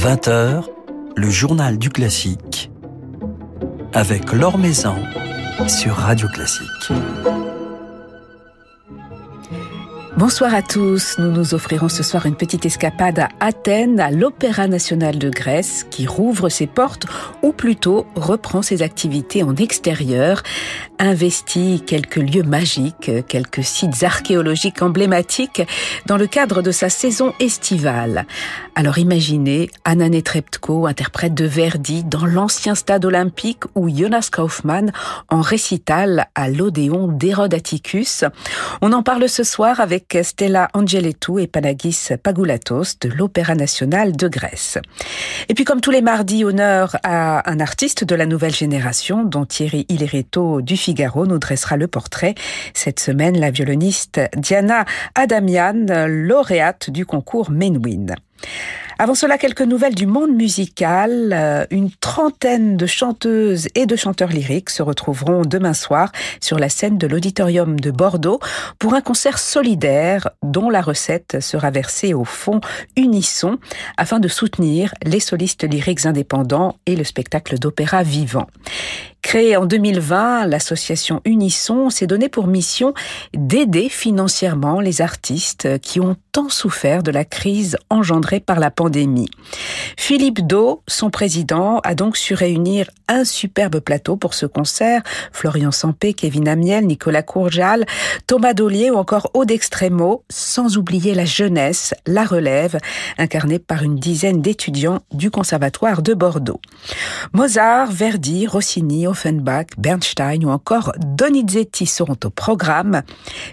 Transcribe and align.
20h, 0.00 0.64
le 1.14 1.28
journal 1.28 1.76
du 1.76 1.90
classique 1.90 2.70
avec 3.92 4.32
Laure 4.32 4.56
Maison 4.56 4.96
sur 5.68 5.94
Radio 5.94 6.26
Classique. 6.28 6.90
Bonsoir 10.16 10.54
à 10.54 10.62
tous. 10.62 11.16
Nous 11.18 11.30
nous 11.30 11.54
offrirons 11.54 11.88
ce 11.88 12.02
soir 12.02 12.24
une 12.24 12.34
petite 12.34 12.64
escapade 12.64 13.18
à 13.18 13.28
Athènes, 13.40 14.00
à 14.00 14.10
l'Opéra 14.10 14.68
national 14.68 15.18
de 15.18 15.28
Grèce, 15.28 15.86
qui 15.90 16.06
rouvre 16.06 16.48
ses 16.48 16.66
portes, 16.66 17.06
ou 17.42 17.52
plutôt 17.52 18.06
reprend 18.14 18.62
ses 18.62 18.80
activités 18.82 19.42
en 19.42 19.54
extérieur, 19.56 20.42
investit 21.00 21.82
quelques 21.84 22.16
lieux 22.16 22.42
magiques, 22.42 23.10
quelques 23.26 23.64
sites 23.64 24.04
archéologiques 24.04 24.82
emblématiques 24.82 25.62
dans 26.06 26.16
le 26.16 26.26
cadre 26.26 26.62
de 26.62 26.70
sa 26.70 26.88
saison 26.88 27.32
estivale. 27.40 28.26
Alors 28.74 28.98
imaginez 28.98 29.70
Anna 29.84 30.08
Netrebko, 30.08 30.86
interprète 30.86 31.34
de 31.34 31.46
Verdi, 31.46 32.04
dans 32.04 32.26
l'ancien 32.26 32.74
stade 32.74 33.04
olympique 33.04 33.64
ou 33.74 33.88
Jonas 33.88 34.28
Kaufmann 34.30 34.92
en 35.28 35.40
récital 35.40 36.26
à 36.34 36.48
l'Odéon 36.48 37.08
d'Hérode 37.08 37.54
Atticus. 37.54 38.24
On 38.82 38.92
en 38.92 39.02
parle 39.02 39.28
ce 39.28 39.42
soir 39.42 39.80
avec 39.80 40.16
Stella 40.22 40.68
Angeletou 40.74 41.38
et 41.38 41.46
Panagis 41.46 42.10
Pagoulatos 42.22 42.98
de 43.00 43.08
l'Opéra 43.08 43.54
national 43.54 44.16
de 44.16 44.28
Grèce. 44.28 44.78
Et 45.48 45.54
puis 45.54 45.64
comme 45.64 45.80
tous 45.80 45.90
les 45.90 46.02
mardis, 46.02 46.44
honneur 46.44 46.96
à 47.02 47.50
un 47.50 47.58
artiste 47.60 48.04
de 48.04 48.14
la 48.14 48.26
nouvelle 48.26 48.54
génération 48.54 49.24
dont 49.24 49.46
Thierry 49.46 49.86
Ilereto 49.88 50.60
du 50.60 50.76
Nous 51.26 51.38
dressera 51.38 51.76
le 51.76 51.86
portrait. 51.86 52.34
Cette 52.74 53.00
semaine, 53.00 53.38
la 53.38 53.50
violoniste 53.50 54.20
Diana 54.36 54.84
Adamian, 55.14 55.86
lauréate 56.06 56.90
du 56.90 57.06
concours 57.06 57.50
Menwin. 57.50 58.16
Avant 58.98 59.14
cela, 59.14 59.38
quelques 59.38 59.62
nouvelles 59.62 59.94
du 59.94 60.06
monde 60.06 60.34
musical. 60.34 61.32
Euh, 61.32 61.64
une 61.70 61.90
trentaine 61.90 62.76
de 62.76 62.84
chanteuses 62.84 63.66
et 63.74 63.86
de 63.86 63.96
chanteurs 63.96 64.28
lyriques 64.28 64.68
se 64.68 64.82
retrouveront 64.82 65.40
demain 65.40 65.72
soir 65.72 66.12
sur 66.42 66.58
la 66.58 66.68
scène 66.68 66.98
de 66.98 67.06
l'auditorium 67.06 67.80
de 67.80 67.90
Bordeaux 67.90 68.40
pour 68.78 68.92
un 68.92 69.00
concert 69.00 69.38
solidaire 69.38 70.28
dont 70.42 70.68
la 70.68 70.82
recette 70.82 71.40
sera 71.40 71.70
versée 71.70 72.12
au 72.12 72.26
fond 72.26 72.60
Unisson 72.94 73.56
afin 73.96 74.18
de 74.18 74.28
soutenir 74.28 74.92
les 75.02 75.20
solistes 75.20 75.64
lyriques 75.64 76.04
indépendants 76.04 76.76
et 76.84 76.94
le 76.94 77.04
spectacle 77.04 77.58
d'opéra 77.58 78.02
vivant. 78.02 78.48
Créée 79.30 79.56
en 79.56 79.64
2020, 79.64 80.46
l'association 80.46 81.20
Unisson 81.24 81.88
s'est 81.88 82.08
donnée 82.08 82.28
pour 82.28 82.48
mission 82.48 82.94
d'aider 83.32 83.88
financièrement 83.88 84.80
les 84.80 85.02
artistes 85.02 85.78
qui 85.78 86.00
ont 86.00 86.16
tant 86.32 86.48
souffert 86.48 87.04
de 87.04 87.12
la 87.12 87.24
crise 87.24 87.76
engendrée 87.90 88.40
par 88.40 88.58
la 88.58 88.72
pandémie. 88.72 89.30
Philippe 89.96 90.44
Do, 90.44 90.82
son 90.88 91.10
président, 91.10 91.78
a 91.84 91.94
donc 91.94 92.16
su 92.16 92.34
réunir 92.34 92.90
un 93.06 93.24
superbe 93.24 93.78
plateau 93.78 94.16
pour 94.16 94.34
ce 94.34 94.46
concert. 94.46 95.02
Florian 95.30 95.70
Sampé, 95.70 96.12
Kevin 96.12 96.48
Amiel, 96.48 96.86
Nicolas 96.86 97.22
Courjal, 97.22 97.86
Thomas 98.26 98.52
Dollier 98.54 98.90
ou 98.90 98.96
encore 98.96 99.30
Aude 99.34 99.52
Extremo, 99.52 100.24
sans 100.28 100.76
oublier 100.76 101.14
la 101.14 101.24
jeunesse, 101.24 101.94
la 102.04 102.24
relève, 102.24 102.78
incarnée 103.16 103.60
par 103.60 103.84
une 103.84 103.96
dizaine 103.96 104.42
d'étudiants 104.42 105.02
du 105.12 105.30
Conservatoire 105.30 106.02
de 106.02 106.14
Bordeaux. 106.14 106.60
Mozart, 107.32 107.92
Verdi, 107.92 108.48
Rossini, 108.48 109.06
Offenbach, 109.20 109.66
Bernstein 109.76 110.46
ou 110.46 110.48
encore 110.48 110.92
Donizetti 110.98 111.84
seront 111.84 112.16
au 112.24 112.30
programme. 112.30 113.02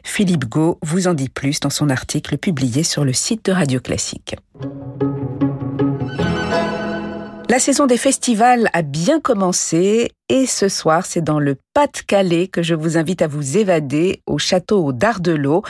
Philippe 0.01 0.45
Gau 0.45 0.79
vous 0.81 1.09
en 1.09 1.13
dit 1.13 1.27
plus 1.27 1.59
dans 1.59 1.69
son 1.69 1.89
article 1.89 2.37
publié 2.37 2.83
sur 2.83 3.03
le 3.03 3.11
site 3.11 3.43
de 3.45 3.51
Radio 3.51 3.81
Classique. 3.81 4.37
La 7.57 7.61
saison 7.61 7.87
des 7.87 7.97
festivals 7.97 8.69
a 8.73 8.83
bien 8.83 9.19
commencé 9.19 10.11
et 10.29 10.45
ce 10.45 10.69
soir, 10.69 11.07
c'est 11.07 11.23
dans 11.23 11.39
le 11.39 11.55
Pas-de-Calais 11.73 12.47
que 12.47 12.61
je 12.61 12.75
vous 12.75 12.99
invite 12.99 13.23
à 13.23 13.27
vous 13.27 13.57
évader 13.57 14.21
au 14.27 14.37
château 14.37 14.91
d'Ardelot, 14.91 15.63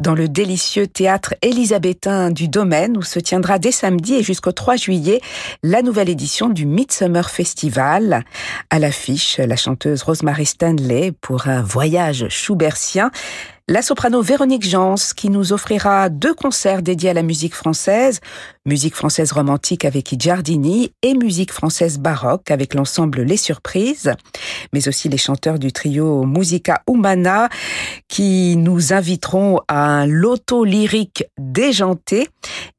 dans 0.00 0.14
le 0.14 0.28
délicieux 0.28 0.86
théâtre 0.86 1.32
élisabétain 1.40 2.30
du 2.30 2.48
Domaine, 2.48 2.98
où 2.98 3.02
se 3.02 3.20
tiendra 3.20 3.58
dès 3.58 3.72
samedi 3.72 4.16
et 4.16 4.22
jusqu'au 4.22 4.52
3 4.52 4.76
juillet 4.76 5.22
la 5.62 5.80
nouvelle 5.80 6.10
édition 6.10 6.50
du 6.50 6.66
Midsummer 6.66 7.30
Festival. 7.30 8.22
À 8.68 8.78
l'affiche, 8.78 9.38
la 9.38 9.56
chanteuse 9.56 10.02
Rosemary 10.02 10.44
Stanley 10.44 11.12
pour 11.22 11.46
un 11.46 11.62
voyage 11.62 12.28
schubertien 12.28 13.10
la 13.70 13.82
soprano 13.82 14.20
Véronique 14.20 14.68
Jans 14.68 14.96
qui 15.14 15.30
nous 15.30 15.52
offrira 15.52 16.08
deux 16.08 16.34
concerts 16.34 16.82
dédiés 16.82 17.10
à 17.10 17.14
la 17.14 17.22
musique 17.22 17.54
française, 17.54 18.18
musique 18.66 18.94
française 18.94 19.32
romantique 19.32 19.86
avec 19.86 20.14
Giardini 20.18 20.92
et 21.02 21.14
musique 21.14 21.52
française 21.52 21.98
baroque 21.98 22.50
avec 22.50 22.74
l'ensemble 22.74 23.22
Les 23.22 23.38
Surprises, 23.38 24.12
mais 24.74 24.86
aussi 24.86 25.08
les 25.08 25.16
chanteurs 25.16 25.58
du 25.58 25.72
trio 25.72 26.24
Musica 26.24 26.82
Humana 26.88 27.48
qui 28.08 28.56
nous 28.56 28.92
inviteront 28.92 29.60
à 29.66 29.86
un 29.86 30.06
loto 30.06 30.64
lyrique 30.64 31.24
déjanté 31.38 32.28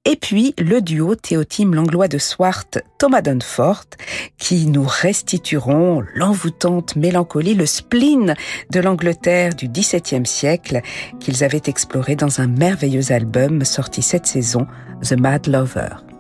et 0.05 0.15
puis 0.15 0.53
le 0.57 0.81
duo 0.81 1.15
Théotime 1.15 1.75
Langlois 1.75 2.07
de 2.07 2.17
Swart, 2.17 2.79
Thomas 2.97 3.21
Dunfort, 3.21 3.85
qui 4.37 4.65
nous 4.65 4.85
restitueront 4.87 6.03
l'envoûtante 6.15 6.95
mélancolie, 6.95 7.53
le 7.53 7.67
spleen 7.67 8.35
de 8.71 8.79
l'Angleterre 8.79 9.53
du 9.53 9.67
XVIIe 9.67 10.25
siècle 10.25 10.81
qu'ils 11.19 11.43
avaient 11.43 11.61
exploré 11.67 12.15
dans 12.15 12.41
un 12.41 12.47
merveilleux 12.47 13.11
album 13.11 13.63
sorti 13.63 14.01
cette 14.01 14.25
saison, 14.25 14.65
The 15.03 15.13
Mad 15.13 15.47
Lover 15.47 15.80
peur. 15.81 16.10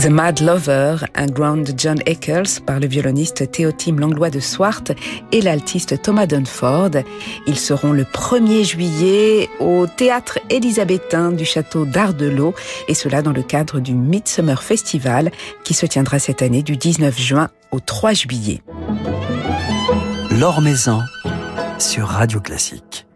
The 0.00 0.06
Mad 0.06 0.40
Lover, 0.40 0.96
un 1.14 1.26
ground 1.26 1.74
John 1.76 1.98
Eccles 2.06 2.62
par 2.64 2.80
le 2.80 2.86
violoniste 2.86 3.50
Théotime 3.50 4.00
Langlois 4.00 4.30
de 4.30 4.40
Swart 4.40 4.84
et 5.30 5.42
l'altiste 5.42 6.00
Thomas 6.00 6.24
Dunford. 6.26 7.02
Ils 7.46 7.58
seront 7.58 7.92
le 7.92 8.04
1er 8.04 8.64
juillet 8.64 9.50
au 9.58 9.86
théâtre 9.86 10.38
élisabétain 10.48 11.32
du 11.32 11.44
château 11.44 11.84
d'Ardelot 11.84 12.54
et 12.88 12.94
cela 12.94 13.20
dans 13.20 13.32
le 13.32 13.42
cadre 13.42 13.78
du 13.78 13.92
Midsummer 13.92 14.62
Festival 14.62 15.30
qui 15.64 15.74
se 15.74 15.84
tiendra 15.84 16.18
cette 16.18 16.40
année 16.40 16.62
du 16.62 16.78
19 16.78 17.18
juin 17.18 17.50
au 17.70 17.80
3 17.80 18.14
juillet. 18.14 18.62
Maison 20.62 21.02
sur 21.78 22.06
Radio 22.06 22.40
Classique. 22.40 23.09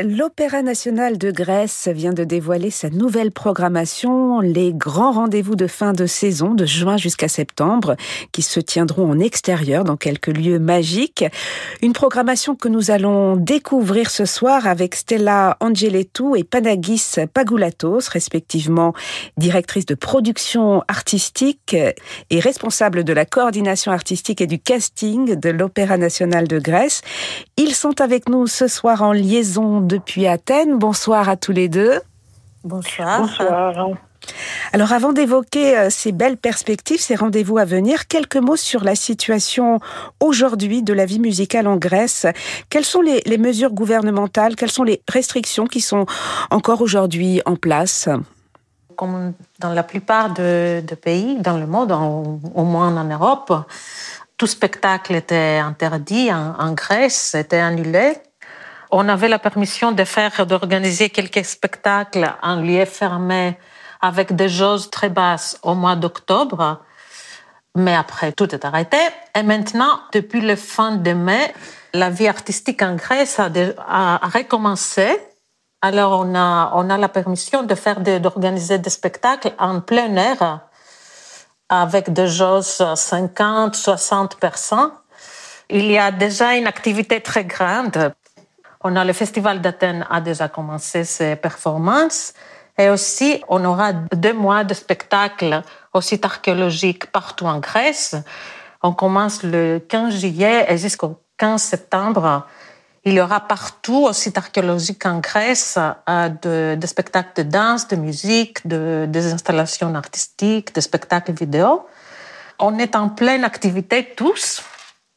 L'Opéra 0.00 0.62
national 0.62 1.18
de 1.18 1.30
Grèce 1.30 1.86
vient 1.92 2.14
de 2.14 2.24
dévoiler 2.24 2.70
sa 2.70 2.88
nouvelle 2.88 3.30
programmation, 3.30 4.40
les 4.40 4.72
grands 4.72 5.12
rendez-vous 5.12 5.54
de 5.54 5.66
fin 5.66 5.92
de 5.92 6.06
saison 6.06 6.54
de 6.54 6.64
juin 6.64 6.96
jusqu'à 6.96 7.28
septembre, 7.28 7.96
qui 8.32 8.40
se 8.40 8.58
tiendront 8.58 9.10
en 9.10 9.18
extérieur 9.18 9.84
dans 9.84 9.98
quelques 9.98 10.28
lieux 10.28 10.58
magiques. 10.58 11.26
Une 11.82 11.92
programmation 11.92 12.54
que 12.54 12.68
nous 12.68 12.90
allons 12.90 13.36
découvrir 13.36 14.08
ce 14.08 14.24
soir 14.24 14.66
avec 14.66 14.94
Stella 14.94 15.58
Angeletou 15.60 16.36
et 16.36 16.44
Panagis 16.44 17.16
Pagoulatos, 17.34 18.08
respectivement 18.08 18.94
directrice 19.36 19.84
de 19.84 19.94
production 19.94 20.82
artistique 20.88 21.76
et 22.30 22.40
responsable 22.40 23.04
de 23.04 23.12
la 23.12 23.26
coordination 23.26 23.92
artistique 23.92 24.40
et 24.40 24.46
du 24.46 24.58
casting 24.58 25.38
de 25.38 25.50
l'Opéra 25.50 25.98
national 25.98 26.48
de 26.48 26.58
Grèce. 26.58 27.02
Ils 27.64 27.76
sont 27.76 28.00
avec 28.00 28.28
nous 28.28 28.48
ce 28.48 28.66
soir 28.66 29.02
en 29.02 29.12
liaison 29.12 29.80
depuis 29.80 30.26
Athènes. 30.26 30.78
Bonsoir 30.78 31.28
à 31.28 31.36
tous 31.36 31.52
les 31.52 31.68
deux. 31.68 32.00
Bonsoir. 32.64 33.20
Bonsoir. 33.20 33.90
Alors 34.72 34.92
avant 34.92 35.12
d'évoquer 35.12 35.78
euh, 35.78 35.88
ces 35.88 36.10
belles 36.10 36.38
perspectives, 36.38 36.98
ces 36.98 37.14
rendez-vous 37.14 37.58
à 37.58 37.64
venir, 37.64 38.08
quelques 38.08 38.36
mots 38.36 38.56
sur 38.56 38.82
la 38.82 38.96
situation 38.96 39.78
aujourd'hui 40.18 40.82
de 40.82 40.92
la 40.92 41.06
vie 41.06 41.20
musicale 41.20 41.68
en 41.68 41.76
Grèce. 41.76 42.26
Quelles 42.68 42.84
sont 42.84 43.00
les, 43.00 43.38
mesures 43.38 43.70
gouvernementales, 43.70 44.56
quelles 44.56 44.72
sont 44.72 44.82
les 44.82 45.00
restrictions 45.08 45.68
qui 45.68 45.80
sont 45.80 46.04
encore 46.50 46.80
aujourd'hui 46.80 47.42
en 47.46 47.54
place? 47.54 48.08
Comme 48.96 49.34
dans 49.60 49.72
la 49.72 49.84
plupart 49.84 50.34
de, 50.34 50.82
pays 51.00 51.38
dans 51.38 51.58
le 51.58 51.68
monde, 51.68 51.92
au 51.92 52.64
moins 52.64 52.96
en 52.96 53.04
Europe, 53.04 53.52
tout 54.42 54.48
spectacle 54.48 55.14
était 55.14 55.58
interdit 55.58 56.32
en, 56.32 56.72
Grèce, 56.72 57.36
était 57.36 57.60
annulé 57.60 58.14
on 58.90 59.08
avait 59.08 59.28
la 59.28 59.38
permission 59.38 59.92
de 59.92 60.02
faire, 60.02 60.44
d'organiser 60.46 61.10
quelques 61.10 61.44
spectacles 61.44 62.28
en 62.42 62.56
lieu 62.56 62.84
fermé 62.84 63.56
avec 64.00 64.34
des 64.34 64.48
jauges 64.48 64.90
très 64.90 65.10
basses 65.10 65.60
au 65.62 65.74
mois 65.76 65.94
d'octobre. 65.94 66.80
Mais 67.76 67.94
après, 67.94 68.32
tout 68.32 68.52
est 68.52 68.64
arrêté. 68.64 68.98
Et 69.36 69.44
maintenant, 69.44 70.00
depuis 70.12 70.40
le 70.40 70.56
fin 70.56 70.96
de 70.96 71.12
mai, 71.12 71.54
la 71.94 72.10
vie 72.10 72.26
artistique 72.26 72.82
en 72.82 72.96
Grèce 72.96 73.38
a, 73.38 74.20
recommencé. 74.24 75.08
Alors, 75.82 76.18
on 76.18 76.34
a, 76.34 76.72
on 76.74 76.90
a 76.90 76.98
la 76.98 77.08
permission 77.08 77.62
de 77.62 77.76
faire, 77.76 78.00
d'organiser 78.00 78.78
des 78.78 78.90
spectacles 78.90 79.52
en 79.60 79.80
plein 79.80 80.16
air 80.16 80.62
avec 81.72 82.12
des 82.12 82.28
jauges 82.28 82.82
50, 82.94 83.74
60 83.74 84.36
personnes. 84.36 84.92
Il 85.70 85.90
y 85.90 85.98
a 85.98 86.10
déjà 86.10 86.54
une 86.54 86.66
activité 86.66 87.20
très 87.20 87.44
grande 87.44 88.12
on 88.84 88.96
a 88.96 89.04
le 89.04 89.12
Festival 89.12 89.60
d'Athènes 89.60 90.06
a 90.10 90.20
déjà 90.20 90.48
commencé 90.48 91.04
ses 91.04 91.36
performances. 91.36 92.34
Et 92.78 92.88
aussi, 92.88 93.42
on 93.48 93.64
aura 93.64 93.92
deux 93.92 94.32
mois 94.32 94.64
de 94.64 94.74
spectacles 94.74 95.62
au 95.92 96.00
site 96.00 96.24
archéologique 96.24 97.06
partout 97.12 97.46
en 97.46 97.58
Grèce. 97.60 98.16
On 98.82 98.92
commence 98.92 99.42
le 99.42 99.78
15 99.78 100.18
juillet 100.18 100.66
et 100.68 100.78
jusqu'au 100.78 101.20
15 101.36 101.62
septembre. 101.62 102.46
Il 103.04 103.14
y 103.14 103.20
aura 103.20 103.40
partout 103.40 104.04
au 104.04 104.12
site 104.12 104.38
archéologique 104.38 105.04
en 105.06 105.18
Grèce 105.18 105.78
euh, 106.08 106.76
des 106.76 106.86
spectacles 106.86 107.42
de 107.42 107.50
danse, 107.50 107.88
de 107.88 107.96
musique, 107.96 108.66
de, 108.66 109.06
des 109.08 109.32
installations 109.32 109.94
artistiques, 109.94 110.72
des 110.74 110.80
spectacles 110.80 111.32
vidéo. 111.32 111.86
On 112.60 112.78
est 112.78 112.94
en 112.94 113.08
pleine 113.08 113.44
activité 113.44 114.14
tous. 114.16 114.62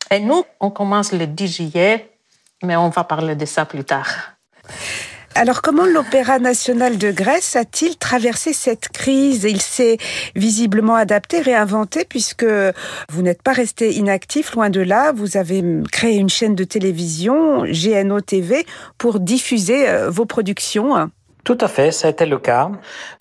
Et 0.10 0.20
nous, 0.20 0.44
on 0.60 0.72
commence 0.72 1.12
le 1.12 1.28
10 1.28 1.48
juillet 1.48 2.12
mais 2.64 2.76
on 2.76 2.90
va 2.90 3.04
parler 3.04 3.36
de 3.36 3.46
ça 3.46 3.66
plus 3.66 3.84
tard. 3.84 4.35
Alors 5.38 5.62
comment 5.62 5.86
l'Opéra 5.86 6.40
national 6.40 6.98
de 6.98 7.12
Grèce 7.12 7.58
a-t-il 7.58 7.98
traversé 7.98 8.54
cette 8.54 8.88
crise? 8.88 9.44
Il 9.44 9.62
s'est 9.62 9.98
visiblement 10.34 10.96
adapté, 10.96 11.42
réinventé, 11.42 12.06
puisque 12.08 12.46
vous 13.10 13.22
n'êtes 13.22 13.42
pas 13.42 13.52
resté 13.52 13.94
inactif, 13.94 14.54
loin 14.54 14.70
de 14.70 14.80
là. 14.80 15.12
Vous 15.12 15.36
avez 15.36 15.62
créé 15.92 16.16
une 16.16 16.30
chaîne 16.30 16.56
de 16.56 16.64
télévision, 16.64 17.66
GNO 17.66 18.22
TV, 18.22 18.66
pour 18.98 19.20
diffuser 19.20 19.90
euh, 19.90 20.10
vos 20.10 20.26
productions. 20.26 21.12
Tout 21.46 21.60
à 21.62 21.68
fait, 21.68 21.92
ça 21.92 22.08
a 22.08 22.10
été 22.10 22.26
le 22.26 22.40
cas. 22.40 22.72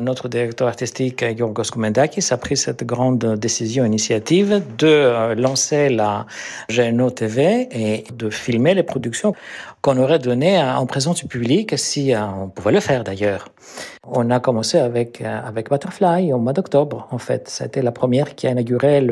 Notre 0.00 0.29
directeur 0.31 0.67
artistique, 0.67 1.21
Yorgos 1.21 1.71
Koumendakis, 1.71 2.26
a 2.31 2.38
pris 2.38 2.56
cette 2.56 2.82
grande 2.82 3.19
décision, 3.38 3.85
initiative 3.85 4.62
de 4.79 4.87
euh, 4.87 5.35
lancer 5.35 5.91
la 5.91 6.25
GNO 6.71 7.11
TV 7.11 7.69
et 7.71 8.05
de 8.15 8.31
filmer 8.31 8.73
les 8.73 8.82
productions 8.82 9.35
qu'on 9.82 9.99
aurait 9.99 10.21
données 10.21 10.59
en 10.59 10.87
présence 10.87 11.17
du 11.17 11.26
public 11.26 11.79
si 11.79 12.15
euh, 12.15 12.23
on 12.25 12.49
pouvait 12.49 12.73
le 12.73 12.81
faire 12.81 13.05
d'ailleurs. 13.05 13.50
On 14.05 14.31
a 14.31 14.41
commencé 14.41 14.79
avec, 14.79 15.21
euh, 15.21 15.41
avec 15.47 15.69
Butterfly 15.69 16.32
au 16.32 16.38
mois 16.38 16.55
d'octobre, 16.55 17.06
en 17.11 17.19
fait. 17.19 17.50
C'était 17.50 17.82
la 17.82 17.93
première 17.93 18.35
qui 18.35 18.47
a 18.47 18.53
inauguré 18.53 19.06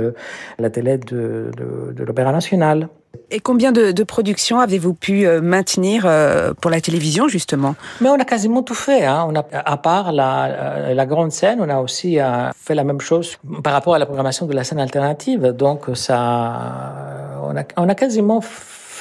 la 0.59 0.71
télé 0.71 0.97
de, 0.97 1.51
de 1.59 2.03
l'Opéra 2.03 2.33
National. 2.33 2.89
Et 3.31 3.41
combien 3.41 3.73
de, 3.73 3.93
de 3.93 4.05
productions 4.05 4.61
avez-vous 4.61 4.95
pu 4.95 5.27
euh, 5.27 5.41
maintenir 5.41 6.05
euh, 6.05 6.53
pour 6.55 6.71
la 6.71 6.81
télévision, 6.81 7.29
justement? 7.29 7.75
Mais 8.01 8.09
on 8.09 8.19
a 8.19 8.25
quasiment 8.25 8.63
tout 8.63 8.75
fait. 8.75 9.05
Hein. 9.05 9.27
On 9.29 9.35
a, 9.35 9.45
à 9.53 9.77
part 9.77 10.13
la, 10.13 10.45
euh, 10.45 10.95
la 10.95 11.07
grande 11.07 11.33
scène, 11.33 11.59
on 11.61 11.69
a 11.69 11.79
aussi 11.79 12.19
fait 12.57 12.75
la 12.75 12.85
même 12.85 13.01
chose 13.01 13.37
par 13.63 13.73
rapport 13.73 13.95
à 13.95 13.99
la 13.99 14.07
programmation 14.07 14.47
de 14.47 14.53
la 14.53 14.65
scène 14.65 14.81
alternative. 14.81 15.49
Donc, 15.49 15.87
ça, 15.95 17.39
on 17.43 17.57
a, 17.57 17.65
on 17.77 17.89
a 17.89 17.95
quasiment 17.95 18.41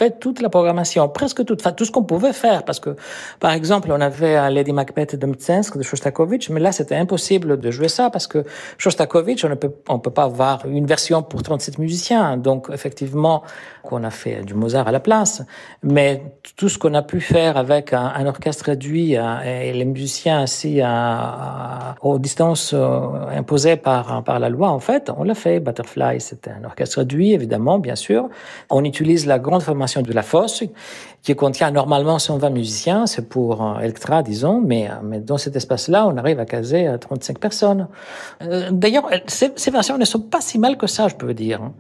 toute 0.10 0.42
la 0.42 0.50
programmation, 0.50 1.08
presque 1.10 1.46
toute, 1.46 1.62
enfin 1.62 1.72
tout 1.72 1.86
ce 1.86 1.92
qu'on 1.92 2.04
pouvait 2.04 2.34
faire, 2.34 2.64
parce 2.64 2.80
que 2.80 2.96
par 3.40 3.52
exemple 3.52 3.90
on 3.92 4.02
avait 4.02 4.50
Lady 4.50 4.74
Macbeth 4.74 5.16
de 5.16 5.26
Mtsensk 5.26 5.78
de 5.78 5.84
Shostakovich, 5.84 6.50
mais 6.50 6.60
là 6.60 6.72
c'était 6.72 6.96
impossible 6.96 7.60
de 7.60 7.72
jouer 7.72 7.88
ça 7.88 8.10
parce 8.10 8.28
que 8.28 8.44
Shostakovich 8.78 9.46
on 9.46 9.50
ne 9.50 9.56
peut 9.56 10.12
pas 10.12 10.24
avoir 10.24 10.66
une 10.66 10.86
version 10.86 11.22
pour 11.22 11.44
37 11.44 11.78
musiciens, 11.78 12.38
donc 12.38 12.68
effectivement 12.74 13.44
on 13.84 14.04
a 14.04 14.10
fait 14.10 14.44
du 14.44 14.54
Mozart 14.54 14.88
à 14.88 14.92
la 14.92 15.00
place, 15.00 15.44
mais 15.84 16.24
tout 16.56 16.70
ce 16.70 16.78
qu'on 16.78 16.94
a 16.94 17.02
pu 17.02 17.20
faire 17.20 17.58
avec 17.58 17.94
un, 17.94 18.26
orchestre 18.26 18.66
réduit 18.66 19.18
euh, 19.18 19.40
et 19.44 19.74
les 19.74 19.86
musiciens 19.86 20.42
assis 20.42 20.80
à, 20.82 21.96
aux 22.02 22.20
distances 22.20 22.74
euh, 22.74 23.00
imposées 23.36 23.76
par 23.76 24.24
par 24.24 24.40
la 24.40 24.50
loi 24.50 24.70
en 24.70 24.80
fait, 24.80 25.12
on 25.18 25.24
l'a 25.24 25.36
fait. 25.36 25.60
Butterfly 25.60 26.22
c'était 26.22 26.52
un 26.52 26.64
orchestre 26.64 27.00
réduit 27.00 27.34
évidemment 27.34 27.80
bien 27.80 27.96
sûr. 27.96 28.30
On 28.70 28.84
utilise 28.84 29.26
la 29.26 29.40
grande 29.40 29.64
formation 29.64 29.91
de 30.00 30.14
la 30.14 30.24
fosse, 30.24 30.64
qui 31.24 31.36
contient 31.36 31.70
normalement 31.70 32.18
120 32.18 32.50
musiciens, 32.50 33.06
c'est 33.06 33.28
pour 33.28 33.64
euh, 33.64 33.80
Electra, 33.80 34.24
disons, 34.24 34.60
mais, 34.60 34.90
euh, 34.90 34.94
mais 35.04 35.20
dans 35.20 35.38
cet 35.38 35.56
espace-là, 35.56 36.08
on 36.08 36.18
arrive 36.18 36.40
à 36.40 36.46
caser 36.46 36.90
35 37.00 37.36
euh, 37.36 37.40
personnes. 37.40 37.88
D'ailleurs, 38.72 39.08
ces, 39.28 39.52
versions 39.72 39.98
ne 39.98 40.06
sont 40.06 40.20
pas 40.20 40.42
si 40.42 40.58
mal 40.58 40.78
que 40.78 40.88
ça, 40.88 41.08
je 41.08 41.16
peux 41.16 41.34
dire. 41.34 41.62
Hein. 41.62 41.74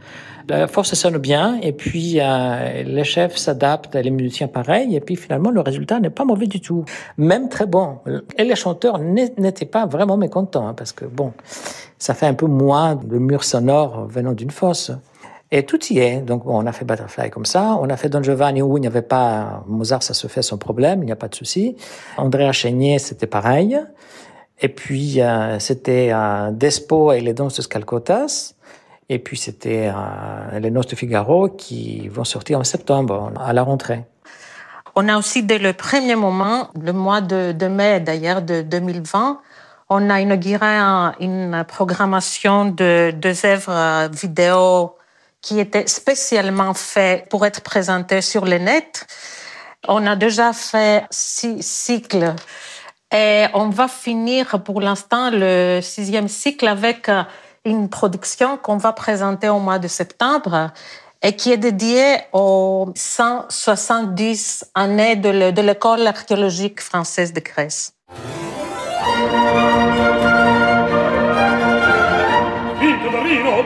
La 0.47 0.67
force 0.67 0.93
sonne 0.93 1.17
bien, 1.17 1.59
et 1.61 1.71
puis 1.71 2.19
les 2.19 3.03
chefs 3.03 3.37
s'adaptent, 3.37 3.95
les 3.95 4.09
musiciens 4.09 4.47
pareil, 4.47 4.95
et 4.95 4.99
puis 4.99 5.15
finalement, 5.15 5.49
le 5.49 5.61
résultat 5.61 5.99
n'est 5.99 6.09
pas 6.09 6.25
mauvais 6.25 6.47
du 6.47 6.59
tout, 6.59 6.83
même 7.17 7.47
très 7.47 7.67
bon. 7.67 7.99
Et 8.37 8.43
les 8.43 8.55
chanteurs 8.55 8.97
n'étaient 8.99 9.65
pas 9.65 9.85
vraiment 9.85 10.17
mécontents, 10.17 10.67
hein, 10.67 10.73
parce 10.73 10.91
que 10.91 11.05
bon, 11.05 11.31
ça 11.99 12.15
fait 12.15 12.25
un 12.25 12.33
peu 12.33 12.47
moins 12.47 12.95
de 12.95 13.17
murs 13.17 13.45
sonores 13.45 14.07
venant 14.07 14.33
d'une 14.33 14.51
fosse. 14.51 14.91
Et 15.53 15.65
tout 15.65 15.83
y 15.87 15.99
est. 15.99 16.21
Donc, 16.21 16.43
on 16.45 16.65
a 16.65 16.71
fait 16.71 16.85
Butterfly 16.85 17.29
comme 17.29 17.45
ça. 17.45 17.77
On 17.81 17.89
a 17.89 17.97
fait 17.97 18.07
Don 18.07 18.23
Giovanni 18.23 18.61
où 18.61 18.77
il 18.77 18.81
n'y 18.81 18.87
avait 18.87 19.01
pas 19.01 19.63
Mozart, 19.67 20.01
ça 20.01 20.13
se 20.13 20.27
fait 20.27 20.41
sans 20.41 20.57
problème, 20.57 21.03
il 21.03 21.07
n'y 21.07 21.11
a 21.11 21.17
pas 21.17 21.27
de 21.27 21.35
souci. 21.35 21.75
Andrea 22.17 22.53
Chénier, 22.53 22.99
c'était 22.99 23.27
pareil. 23.27 23.77
Et 24.61 24.69
puis, 24.69 25.21
euh, 25.21 25.59
c'était 25.59 26.11
euh, 26.13 26.51
Despo 26.51 27.11
et 27.11 27.19
les 27.19 27.33
danses 27.33 27.57
de 27.57 27.61
Scalcotas. 27.63 28.53
Et 29.09 29.19
puis, 29.19 29.35
c'était 29.35 29.91
euh, 29.93 30.59
les 30.59 30.71
noces 30.71 30.87
de 30.87 30.95
Figaro 30.95 31.49
qui 31.49 32.07
vont 32.07 32.23
sortir 32.23 32.59
en 32.59 32.63
septembre, 32.63 33.33
à 33.37 33.51
la 33.51 33.63
rentrée. 33.63 34.05
On 34.95 35.09
a 35.09 35.17
aussi, 35.17 35.43
dès 35.43 35.57
le 35.57 35.73
premier 35.73 36.15
moment, 36.15 36.69
le 36.81 36.93
mois 36.93 37.19
de, 37.19 37.51
de 37.51 37.67
mai 37.67 37.99
d'ailleurs 37.99 38.41
de 38.41 38.61
2020, 38.61 39.41
on 39.89 40.09
a 40.09 40.21
inauguré 40.21 40.65
une 41.19 41.65
programmation 41.67 42.65
de 42.65 43.11
deux 43.11 43.45
œuvres 43.45 44.09
vidéo 44.13 44.95
qui 45.41 45.59
était 45.59 45.87
spécialement 45.87 46.73
fait 46.73 47.27
pour 47.29 47.45
être 47.45 47.61
présenté 47.61 48.21
sur 48.21 48.45
le 48.45 48.57
net. 48.57 49.07
On 49.87 50.05
a 50.05 50.15
déjà 50.15 50.53
fait 50.53 51.05
six 51.09 51.63
cycles 51.63 52.35
et 53.13 53.45
on 53.53 53.69
va 53.69 53.87
finir 53.87 54.61
pour 54.63 54.81
l'instant 54.81 55.29
le 55.31 55.79
sixième 55.81 56.27
cycle 56.27 56.67
avec 56.67 57.09
une 57.65 57.89
production 57.89 58.57
qu'on 58.57 58.77
va 58.77 58.93
présenter 58.93 59.49
au 59.49 59.59
mois 59.59 59.79
de 59.79 59.87
septembre 59.87 60.71
et 61.23 61.35
qui 61.35 61.51
est 61.51 61.57
dédiée 61.57 62.17
aux 62.33 62.91
170 62.95 64.71
années 64.75 65.15
de 65.15 65.61
l'école 65.61 66.07
archéologique 66.07 66.81
française 66.81 67.33
de 67.33 67.39
Grèce. 67.39 67.93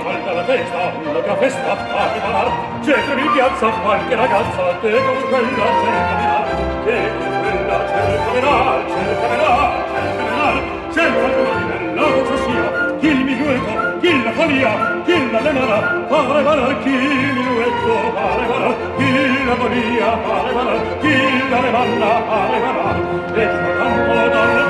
canta 0.03 0.31
la 0.31 0.43
testa, 0.43 0.91
loca 1.11 1.35
festa 1.35 1.71
a 1.71 1.75
preparar, 1.75 2.51
cercami 2.83 3.21
in 3.21 3.31
piazza 3.31 3.67
qualche 3.69 4.15
ragazza, 4.15 4.61
te 4.81 4.91
con 4.91 5.21
quella 5.29 5.65
cercamenar, 5.81 6.45
te 6.85 7.11
con 7.17 7.31
quella 7.41 7.77
cercamenar, 7.87 8.85
cercamenar, 8.87 9.85
cercamenar, 9.93 10.55
cerca 10.93 11.25
il 11.25 11.55
bella 11.95 12.37
sia, 12.37 12.95
chi 12.99 13.07
il 13.07 13.23
minueto, 13.23 13.99
chi 13.99 14.23
la 14.23 14.31
folia, 14.31 15.01
chi 15.05 15.31
la 15.31 15.39
demara, 15.39 16.05
fare 16.07 16.43
valar 16.43 16.79
chi 16.83 16.89
il 16.89 17.33
minueto, 17.33 18.11
fare 18.13 18.45
valar, 18.47 18.75
chi 18.97 19.45
la 19.45 19.55
folia, 19.55 20.17
fare 20.25 20.53
valar, 20.53 20.97
chi 20.99 21.49
la 21.49 21.59
demanda, 21.59 22.21
fare 22.27 22.59
valar, 22.59 22.97
e 23.33 23.47
canto 23.77 24.29
dalle 24.29 24.64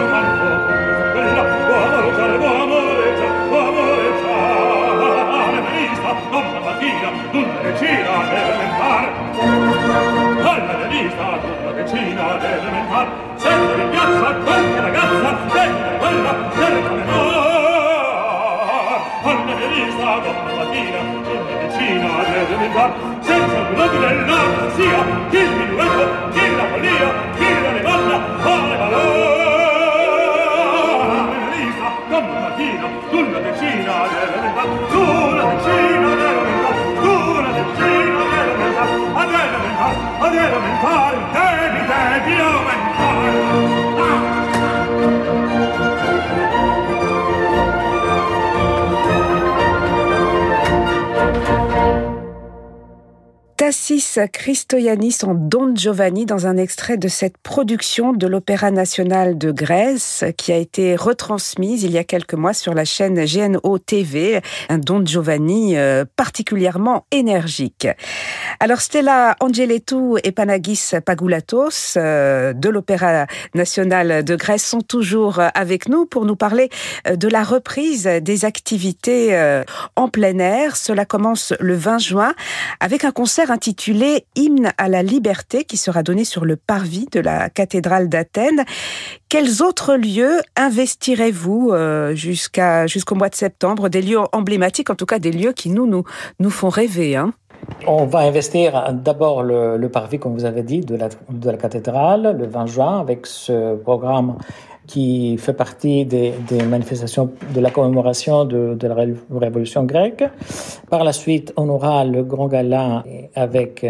decina 7.86 8.14
elementar. 8.32 9.04
Alla 10.42 10.88
rivista 10.88 11.26
una 11.62 11.72
decina 11.72 12.24
elementar. 12.42 13.08
Sempre 13.36 13.82
in 13.84 13.90
piazza 13.90 14.34
qualche 14.44 14.80
ragazza 14.82 15.38
bella 15.54 15.90
quella 16.00 16.34
del 16.56 16.84
camenar 16.84 17.54
alla 19.26 19.54
rivista 19.58 20.08
una 20.16 20.54
mattina 20.56 21.00
una 21.00 21.56
decina 21.62 22.10
elementar. 22.26 22.92
Senza 23.22 23.58
un 23.58 23.74
blog 23.74 23.92
della 24.00 24.70
sia 24.76 25.06
chi 25.30 25.38
il 25.38 25.52
minuetto 25.52 26.06
chi 26.32 26.56
la 26.56 26.66
follia 26.66 27.14
chi 27.38 27.62
la 27.62 27.72
levalla 27.72 28.18
fare 28.40 28.78
valore. 28.78 29.44
Alla 31.02 31.22
rivista 31.52 31.88
una 32.08 32.40
mattina 32.40 32.86
una 33.12 33.40
decina 33.40 33.94
elementar 34.24 34.68
una 34.92 35.44
decina 35.54 35.85
Tassis 53.66 54.20
Christoyanis 54.32 55.18
en 55.24 55.34
Don 55.34 55.74
Giovanni 55.76 56.28
dans 56.28 56.46
un 56.46 56.56
extrait 56.56 56.98
de 56.98 57.08
cette 57.08 57.40
production 57.40 58.14
de 58.14 58.28
l'Opéra 58.28 58.70
national 58.70 59.40
de 59.40 59.50
Grèce 59.50 60.24
qui 60.38 60.52
a 60.52 60.58
été 60.58 60.96
retransmise 60.96 61.82
il 61.82 61.90
y 61.90 61.98
a 61.98 62.04
quelques 62.04 62.36
mois 62.36 62.54
sur 62.54 62.76
la 62.76 62.86
chaîne 62.86 63.26
GNO 63.26 63.80
TV, 63.80 64.40
un 64.70 64.78
Don 64.78 65.04
Giovanni 65.04 65.78
euh, 65.78 66.06
particulièrement 66.16 67.08
énergique. 67.10 67.88
Alors 68.60 68.82
Stella 68.82 69.36
Angeletou 69.40 70.20
et 70.24 70.32
Panagis 70.32 70.92
Pagoulatos 71.04 71.98
euh, 71.98 72.54
de 72.54 72.70
l'Opéra 72.70 73.26
national 73.56 74.24
de 74.24 74.36
Grèce 74.36 74.64
sont 74.64 74.82
toujours 74.82 75.42
avec 75.56 75.90
nous 75.90 76.06
pour 76.06 76.26
nous 76.26 76.36
parler 76.36 76.70
euh, 77.08 77.16
de 77.16 77.28
la 77.28 77.42
reprise 77.42 78.04
des 78.04 78.46
activités 78.46 79.36
en 79.96 80.08
plein 80.08 80.38
air. 80.38 80.76
Cela 80.76 81.06
commence 81.06 81.52
le 81.60 81.74
20 81.74 81.98
juin 81.98 82.36
avec 82.80 83.06
un 83.06 83.12
concert 83.12 83.55
intitulé 83.56 84.26
Hymne 84.36 84.74
à 84.78 84.90
la 84.90 85.02
liberté 85.02 85.64
qui 85.64 85.78
sera 85.78 86.04
donné 86.04 86.26
sur 86.26 86.44
le 86.44 86.58
parvis 86.58 87.08
de 87.14 87.22
la 87.22 87.50
cathédrale 87.50 88.10
d'Athènes. 88.10 88.66
Quels 89.30 89.64
autres 89.64 89.96
lieux 89.96 90.42
investirez-vous 90.58 91.72
euh, 91.72 92.14
jusqu'à 92.16 92.86
jusqu'au 92.86 93.16
mois 93.16 93.30
de 93.30 93.36
septembre? 93.36 93.88
Des 93.88 94.02
lieux 94.02 94.20
emblématiques, 94.34 94.90
en 94.90 94.96
tout 94.96 95.06
cas 95.06 95.20
des 95.20 95.32
lieux 95.32 95.54
qui 95.54 95.70
nous 95.70 95.88
nous, 95.88 96.04
nous 96.40 96.50
font 96.50 96.68
rêver. 96.68 97.16
Hein 97.16 97.34
on 97.88 98.06
va 98.06 98.20
investir 98.20 98.94
d'abord 98.94 99.42
le, 99.42 99.88
parvis, 99.88 100.20
comme 100.20 100.34
vous 100.34 100.46
avez 100.46 100.62
dit, 100.62 100.82
de 100.82 100.96
la, 100.96 101.08
de 101.30 101.50
la 101.50 101.58
cathédrale 101.58 102.36
le 102.38 102.46
20 102.46 102.66
juin 102.66 103.00
avec 103.00 103.26
ce 103.26 103.76
programme 103.76 104.36
qui 104.88 105.38
fait 105.38 105.54
partie 105.54 106.06
des, 106.06 106.34
manifestations 106.70 107.32
de 107.54 107.60
la 107.60 107.72
commémoration 107.72 108.46
de, 108.46 108.78
la 108.88 108.96
révolution 109.40 109.84
grecque. 109.84 110.24
Par 110.90 111.04
la 111.04 111.14
suite, 111.14 111.54
on 111.58 111.70
aura 111.70 112.06
le 112.06 112.24
grand 112.24 112.48
gala 112.48 113.04
avec 113.36 113.86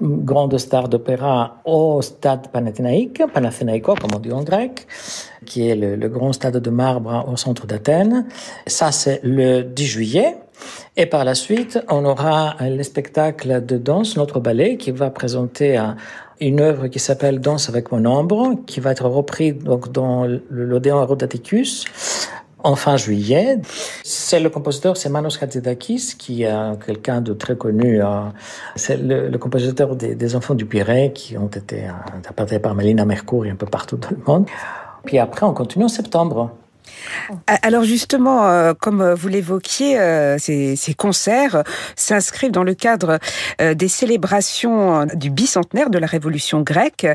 une 0.00 0.24
grande 0.24 0.56
star 0.58 0.88
d'opéra 0.88 1.60
au 1.64 2.02
stade 2.02 2.48
panathénaïque, 2.48 3.22
Panathinaiko 3.32 3.94
comme 3.94 4.10
on 4.14 4.18
dit 4.18 4.32
en 4.32 4.42
grec, 4.42 4.86
qui 5.44 5.68
est 5.68 5.76
le 5.76 6.08
grand 6.08 6.32
stade 6.32 6.56
de 6.56 6.70
marbre 6.70 7.26
au 7.30 7.36
centre 7.36 7.66
d'Athènes. 7.66 8.26
Ça, 8.66 8.92
c'est 8.92 9.20
le 9.22 9.62
10 9.62 9.86
juillet. 9.86 10.36
Et 11.00 11.06
par 11.06 11.24
la 11.24 11.36
suite, 11.36 11.78
on 11.88 12.04
aura 12.04 12.56
le 12.60 12.82
spectacle 12.82 13.64
de 13.64 13.78
danse, 13.78 14.16
notre 14.16 14.40
ballet, 14.40 14.76
qui 14.76 14.90
va 14.90 15.10
présenter 15.10 15.76
un, 15.76 15.94
une 16.40 16.60
œuvre 16.60 16.88
qui 16.88 16.98
s'appelle 16.98 17.40
Danse 17.40 17.68
avec 17.68 17.92
mon 17.92 18.04
ombre, 18.04 18.56
qui 18.66 18.80
va 18.80 18.90
être 18.90 19.06
reprise 19.06 19.54
donc 19.58 19.92
dans 19.92 20.26
l'Odéon 20.50 21.00
Herodaticus 21.00 21.86
en 22.64 22.74
fin 22.74 22.96
juillet. 22.96 23.60
C'est 24.02 24.40
le 24.40 24.50
compositeur, 24.50 24.96
c'est 24.96 25.08
Manos 25.08 25.40
Hatzidakis, 25.40 26.16
qui 26.18 26.42
est 26.42 26.84
quelqu'un 26.84 27.20
de 27.20 27.32
très 27.32 27.56
connu. 27.56 28.02
Hein. 28.02 28.32
C'est 28.74 28.96
le, 28.96 29.38
compositeur 29.38 29.94
des, 29.94 30.34
Enfants 30.34 30.56
du 30.56 30.66
Pirée, 30.66 31.12
qui 31.14 31.38
ont 31.38 31.46
été 31.46 31.84
interprétés 32.16 32.58
par 32.58 32.74
Melina 32.74 33.04
Mercouri 33.04 33.50
un 33.50 33.56
peu 33.56 33.66
partout 33.66 33.98
dans 33.98 34.10
le 34.10 34.22
monde. 34.26 34.46
Puis 35.04 35.20
après, 35.20 35.46
on 35.46 35.54
continue 35.54 35.84
en 35.84 35.88
septembre. 35.88 36.50
Alors 37.62 37.84
justement, 37.84 38.46
euh, 38.46 38.72
comme 38.74 39.12
vous 39.12 39.28
l'évoquiez, 39.28 39.98
euh, 39.98 40.38
ces, 40.38 40.94
concerts 40.96 41.62
s'inscrivent 41.96 42.50
dans 42.50 42.62
le 42.64 42.74
cadre 42.74 43.18
euh, 43.60 43.74
des 43.74 43.88
célébrations 43.88 45.06
du 45.14 45.30
bicentenaire 45.30 45.90
de 45.90 45.98
la 45.98 46.06
Révolution 46.06 46.62
grecque, 46.62 47.06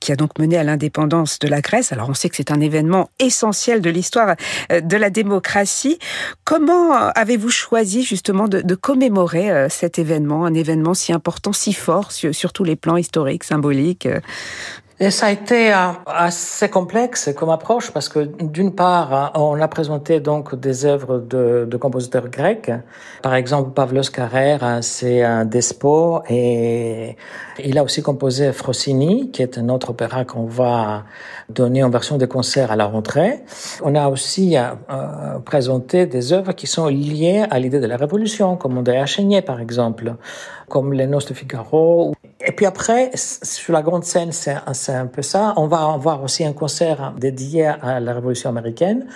qui 0.00 0.12
a 0.12 0.16
donc 0.16 0.38
mené 0.38 0.56
à 0.56 0.64
l'indépendance 0.64 1.38
de 1.38 1.48
la 1.48 1.60
Grèce. 1.60 1.92
Alors 1.92 2.08
on 2.10 2.14
sait 2.14 2.28
que 2.28 2.36
c'est 2.36 2.50
un 2.50 2.60
événement 2.60 3.10
essentiel 3.18 3.80
de 3.80 3.90
l'histoire 3.90 4.36
de 4.70 4.96
la 4.96 5.10
démocratie. 5.10 5.98
Comment 6.44 6.92
avez-vous 6.92 7.50
choisi 7.50 8.02
justement 8.02 8.48
de, 8.48 8.74
commémorer 8.74 9.68
cet 9.68 9.98
événement, 9.98 10.44
un 10.44 10.54
événement 10.54 10.94
si 10.94 11.12
important, 11.12 11.52
si 11.52 11.72
fort 11.72 12.10
sur 12.12 12.52
tous 12.52 12.64
les 12.64 12.76
plans 12.76 12.96
historiques, 12.96 13.44
symboliques 13.44 14.08
et 15.02 15.10
ça 15.10 15.26
a 15.26 15.30
été 15.32 15.74
euh, 15.74 15.88
assez 16.06 16.68
complexe 16.68 17.30
comme 17.36 17.50
approche 17.50 17.90
parce 17.90 18.08
que 18.08 18.20
d'une 18.20 18.72
part, 18.72 19.34
euh, 19.34 19.40
on 19.40 19.60
a 19.60 19.66
présenté 19.66 20.20
donc 20.20 20.54
des 20.54 20.86
œuvres 20.86 21.18
de, 21.18 21.66
de 21.68 21.76
compositeurs 21.76 22.28
grecs. 22.28 22.70
Par 23.20 23.34
exemple, 23.34 23.72
Pavlos 23.72 24.12
Carrère, 24.12 24.62
euh, 24.62 24.78
c'est 24.80 25.24
un 25.24 25.44
despo 25.44 26.22
et 26.30 27.16
il 27.64 27.78
a 27.78 27.82
aussi 27.82 28.00
composé 28.00 28.52
Frosini, 28.52 29.32
qui 29.32 29.42
est 29.42 29.58
un 29.58 29.70
autre 29.70 29.90
opéra 29.90 30.24
qu'on 30.24 30.46
va 30.46 31.02
donner 31.48 31.82
en 31.82 31.90
version 31.90 32.16
de 32.16 32.26
concert 32.26 32.70
à 32.70 32.76
la 32.76 32.86
rentrée. 32.86 33.40
On 33.82 33.96
a 33.96 34.08
aussi 34.08 34.56
présenté 35.44 36.06
des 36.06 36.32
œuvres 36.32 36.52
qui 36.52 36.68
sont 36.68 36.86
liées 36.86 37.44
à 37.50 37.58
l'idée 37.58 37.80
de 37.80 37.86
la 37.86 37.96
révolution, 37.96 38.56
comme 38.56 38.78
Andrea 38.78 39.04
Chénier, 39.06 39.42
par 39.42 39.60
exemple, 39.60 40.14
comme 40.68 40.92
Les 40.92 41.08
Noces 41.08 41.26
de 41.26 41.34
Figaro. 41.34 42.14
Et 42.44 42.52
puis 42.52 42.66
après, 42.66 43.10
sur 43.14 43.72
la 43.72 43.82
grande 43.82 44.04
scène, 44.04 44.32
c'est 44.32 44.92
un 44.92 45.06
peu 45.06 45.22
ça. 45.22 45.54
On 45.56 45.66
va 45.66 45.92
avoir 45.92 46.22
aussi 46.22 46.44
un 46.44 46.52
concert 46.52 47.14
dédié 47.16 47.66
à 47.66 48.00
la 48.00 48.12
Révolution 48.14 48.50
américaine 48.50 49.06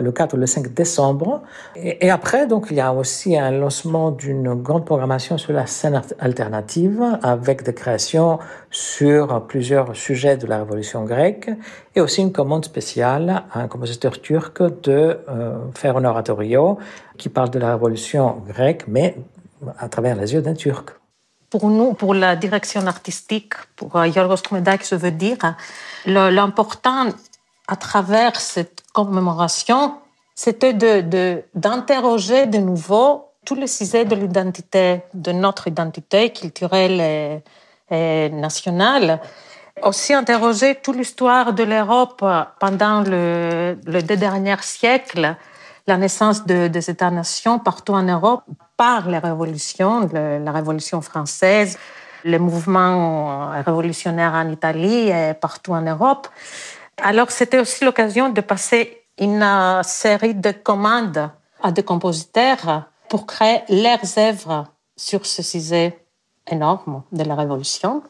le 0.00 0.10
4 0.10 0.34
ou 0.34 0.36
le 0.36 0.46
5 0.46 0.72
décembre. 0.72 1.42
Et, 1.76 2.10
après, 2.10 2.46
donc, 2.46 2.68
il 2.70 2.76
y 2.76 2.80
a 2.80 2.92
aussi 2.92 3.36
un 3.36 3.50
lancement 3.50 4.10
d'une 4.10 4.54
grande 4.54 4.84
programmation 4.84 5.38
sur 5.38 5.52
la 5.52 5.66
scène 5.66 6.00
alternative 6.18 7.02
avec 7.22 7.62
des 7.62 7.74
créations 7.74 8.38
sur 8.70 9.46
plusieurs 9.46 9.94
sujets 9.94 10.36
de 10.36 10.46
la 10.46 10.58
Révolution 10.58 11.04
grecque 11.04 11.50
et 11.94 12.00
aussi 12.00 12.22
une 12.22 12.32
commande 12.32 12.64
spéciale 12.64 13.44
à 13.52 13.60
un 13.60 13.68
compositeur 13.68 14.20
turc 14.20 14.62
de 14.82 15.18
euh, 15.28 15.58
faire 15.74 15.96
un 15.96 16.04
oratorio 16.04 16.78
qui 17.16 17.28
parle 17.28 17.50
de 17.50 17.58
la 17.58 17.72
Révolution 17.72 18.42
grecque, 18.46 18.84
mais 18.88 19.16
à 19.78 19.88
travers 19.88 20.16
les 20.16 20.34
yeux 20.34 20.42
d'un 20.42 20.54
Turc. 20.54 20.90
Pour 21.50 21.68
nous, 21.68 21.94
pour 21.94 22.14
la 22.14 22.34
direction 22.34 22.86
artistique, 22.86 23.54
pour 23.76 23.96
euh, 23.96 24.08
Yorgos 24.08 24.42
je 24.50 24.94
veux 24.96 25.10
dire, 25.12 25.38
l'important 26.06 27.06
à 27.68 27.76
travers 27.76 28.40
cette 28.40 28.82
commémoration, 28.92 29.94
c'était 30.34 30.74
de, 30.74 31.42
d'interroger 31.54 32.46
de, 32.46 32.58
nouveau 32.58 33.26
tous 33.44 33.54
les 33.54 33.66
sujets 33.66 34.04
de 34.04 34.14
l'identité, 34.14 35.02
de 35.14 35.32
notre 35.32 35.68
identité 35.68 36.30
culturelle 36.30 37.42
et, 37.90 38.28
nationale. 38.30 39.20
Aussi 39.82 40.12
interroger 40.12 40.74
toute 40.74 40.96
l'histoire 40.96 41.52
de 41.52 41.62
l'Europe 41.62 42.24
pendant 42.58 43.02
le, 43.02 43.78
le 43.86 44.02
deux 44.02 44.16
derniers 44.16 44.62
siècles, 44.62 45.36
la 45.86 45.96
naissance 45.96 46.44
de, 46.46 46.68
des 46.68 46.90
États-nations 46.90 47.58
partout 47.58 47.92
en 47.92 48.02
Europe 48.02 48.44
par 48.76 49.08
les 49.08 49.18
révolutions, 49.18 50.08
la 50.12 50.52
Révolution 50.52 51.00
française, 51.00 51.78
les 52.24 52.38
mouvements 52.38 53.50
révolutionnaires 53.64 54.34
en 54.34 54.50
Italie 54.50 55.08
et 55.08 55.32
partout 55.34 55.72
en 55.72 55.82
Europe. 55.82 56.28
Alors 57.02 57.30
c'était 57.30 57.60
aussi 57.60 57.84
l'occasion 57.84 58.30
de 58.30 58.40
passer 58.40 59.02
une 59.18 59.46
série 59.82 60.34
de 60.34 60.50
commandes 60.50 61.30
à 61.62 61.72
des 61.72 61.82
compositeurs 61.82 62.84
pour 63.08 63.26
créer 63.26 63.60
leurs 63.68 64.18
œuvres 64.18 64.66
sur 64.96 65.24
ce 65.24 65.42
sujet 65.42 65.98
énorme 66.50 67.02
de 67.12 67.24
la 67.24 67.34
Révolution. 67.34 68.02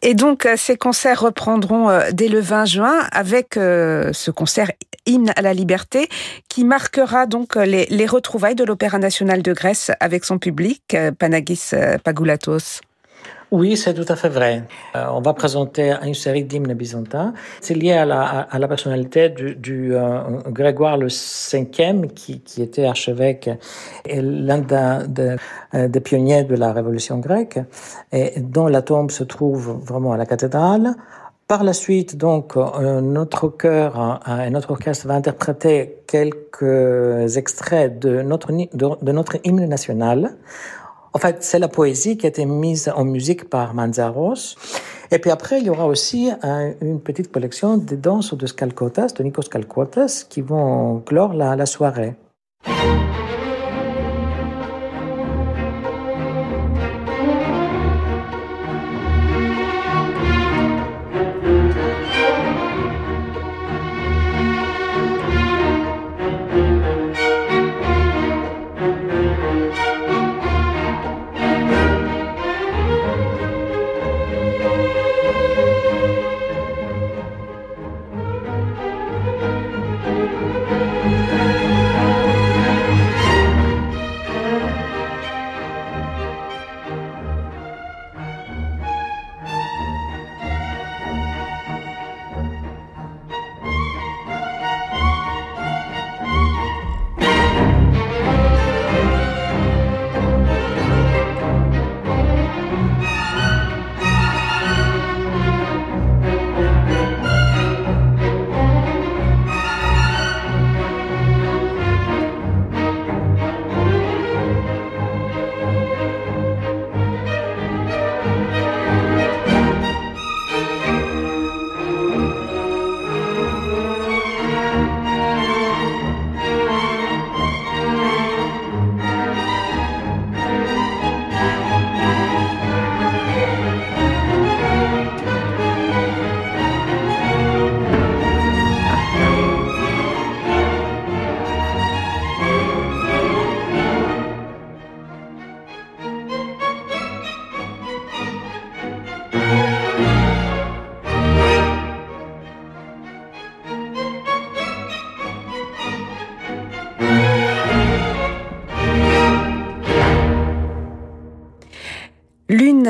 Et 0.00 0.14
donc, 0.14 0.46
euh, 0.46 0.54
ces 0.56 0.76
concerts 0.76 1.20
reprendront 1.20 1.90
euh, 1.90 2.10
dès 2.12 2.28
le 2.28 2.40
20 2.40 2.64
juin 2.64 3.00
avec 3.12 3.58
euh, 3.58 4.12
ce 4.14 4.30
concert 4.30 4.70
Hymne 5.06 5.32
à 5.36 5.42
la 5.42 5.54
liberté 5.54 6.08
qui 6.48 6.64
marquera 6.64 7.26
donc 7.26 7.56
les, 7.56 7.86
les 7.86 8.06
retrouvailles 8.06 8.54
de 8.54 8.64
l'Opéra 8.64 8.98
national 8.98 9.42
de 9.42 9.52
Grèce 9.52 9.90
avec 10.00 10.24
son 10.24 10.38
public, 10.38 10.96
Panagis 11.18 11.70
Pagoulatos. 12.02 12.80
Oui, 13.54 13.76
c'est 13.76 13.94
tout 13.94 14.10
à 14.12 14.16
fait 14.16 14.30
vrai. 14.30 14.64
Euh, 14.96 15.04
on 15.12 15.20
va 15.20 15.32
présenter 15.32 15.94
une 16.02 16.14
série 16.14 16.42
d'hymnes 16.42 16.74
byzantins. 16.74 17.34
C'est 17.60 17.74
lié 17.74 17.92
à 17.92 18.04
la, 18.04 18.68
personnalité 18.68 19.28
du, 19.28 19.94
euh, 19.94 20.40
Grégoire 20.48 20.96
le 20.96 21.08
Cinquième, 21.08 22.08
qui, 22.08 22.42
était 22.58 22.84
archevêque 22.84 23.48
et 24.06 24.20
l'un 24.20 24.62
euh, 24.72 25.88
des 25.88 26.00
pionniers 26.00 26.42
de 26.42 26.56
la 26.56 26.72
Révolution 26.72 27.18
grecque, 27.18 27.60
et 28.10 28.40
dont 28.40 28.66
la 28.66 28.82
tombe 28.82 29.12
se 29.12 29.22
trouve 29.22 29.78
vraiment 29.84 30.12
à 30.12 30.16
la 30.16 30.26
cathédrale. 30.26 30.96
Par 31.46 31.62
la 31.62 31.72
suite, 31.74 32.16
donc, 32.16 32.56
notre 32.56 33.48
chœur 33.48 34.20
et 34.44 34.50
notre 34.50 34.70
orchestre 34.70 35.06
va 35.06 35.14
interpréter 35.14 35.98
quelques 36.06 37.36
extraits 37.36 37.98
de 37.98 38.22
notre, 38.22 38.50
hymne 39.44 39.66
national 39.66 40.36
en 41.14 41.20
fait, 41.20 41.44
c'est 41.44 41.60
la 41.60 41.68
poésie 41.68 42.16
qui 42.16 42.26
a 42.26 42.28
été 42.28 42.44
mise 42.44 42.92
en 42.94 43.04
musique 43.04 43.48
par 43.48 43.72
Manzaros. 43.72 44.56
Et 45.12 45.20
puis 45.20 45.30
après, 45.30 45.60
il 45.60 45.66
y 45.66 45.70
aura 45.70 45.86
aussi 45.86 46.28
une 46.80 47.00
petite 47.00 47.30
collection 47.30 47.78
de 47.78 47.94
danses 47.94 48.34
de 48.34 48.46
Skalkotas, 48.46 49.14
de 49.16 49.22
Nikos 49.22 49.42
Skalkotas, 49.42 50.26
qui 50.28 50.40
vont 50.40 51.00
clore 51.06 51.32
la 51.32 51.66
soirée. 51.66 52.16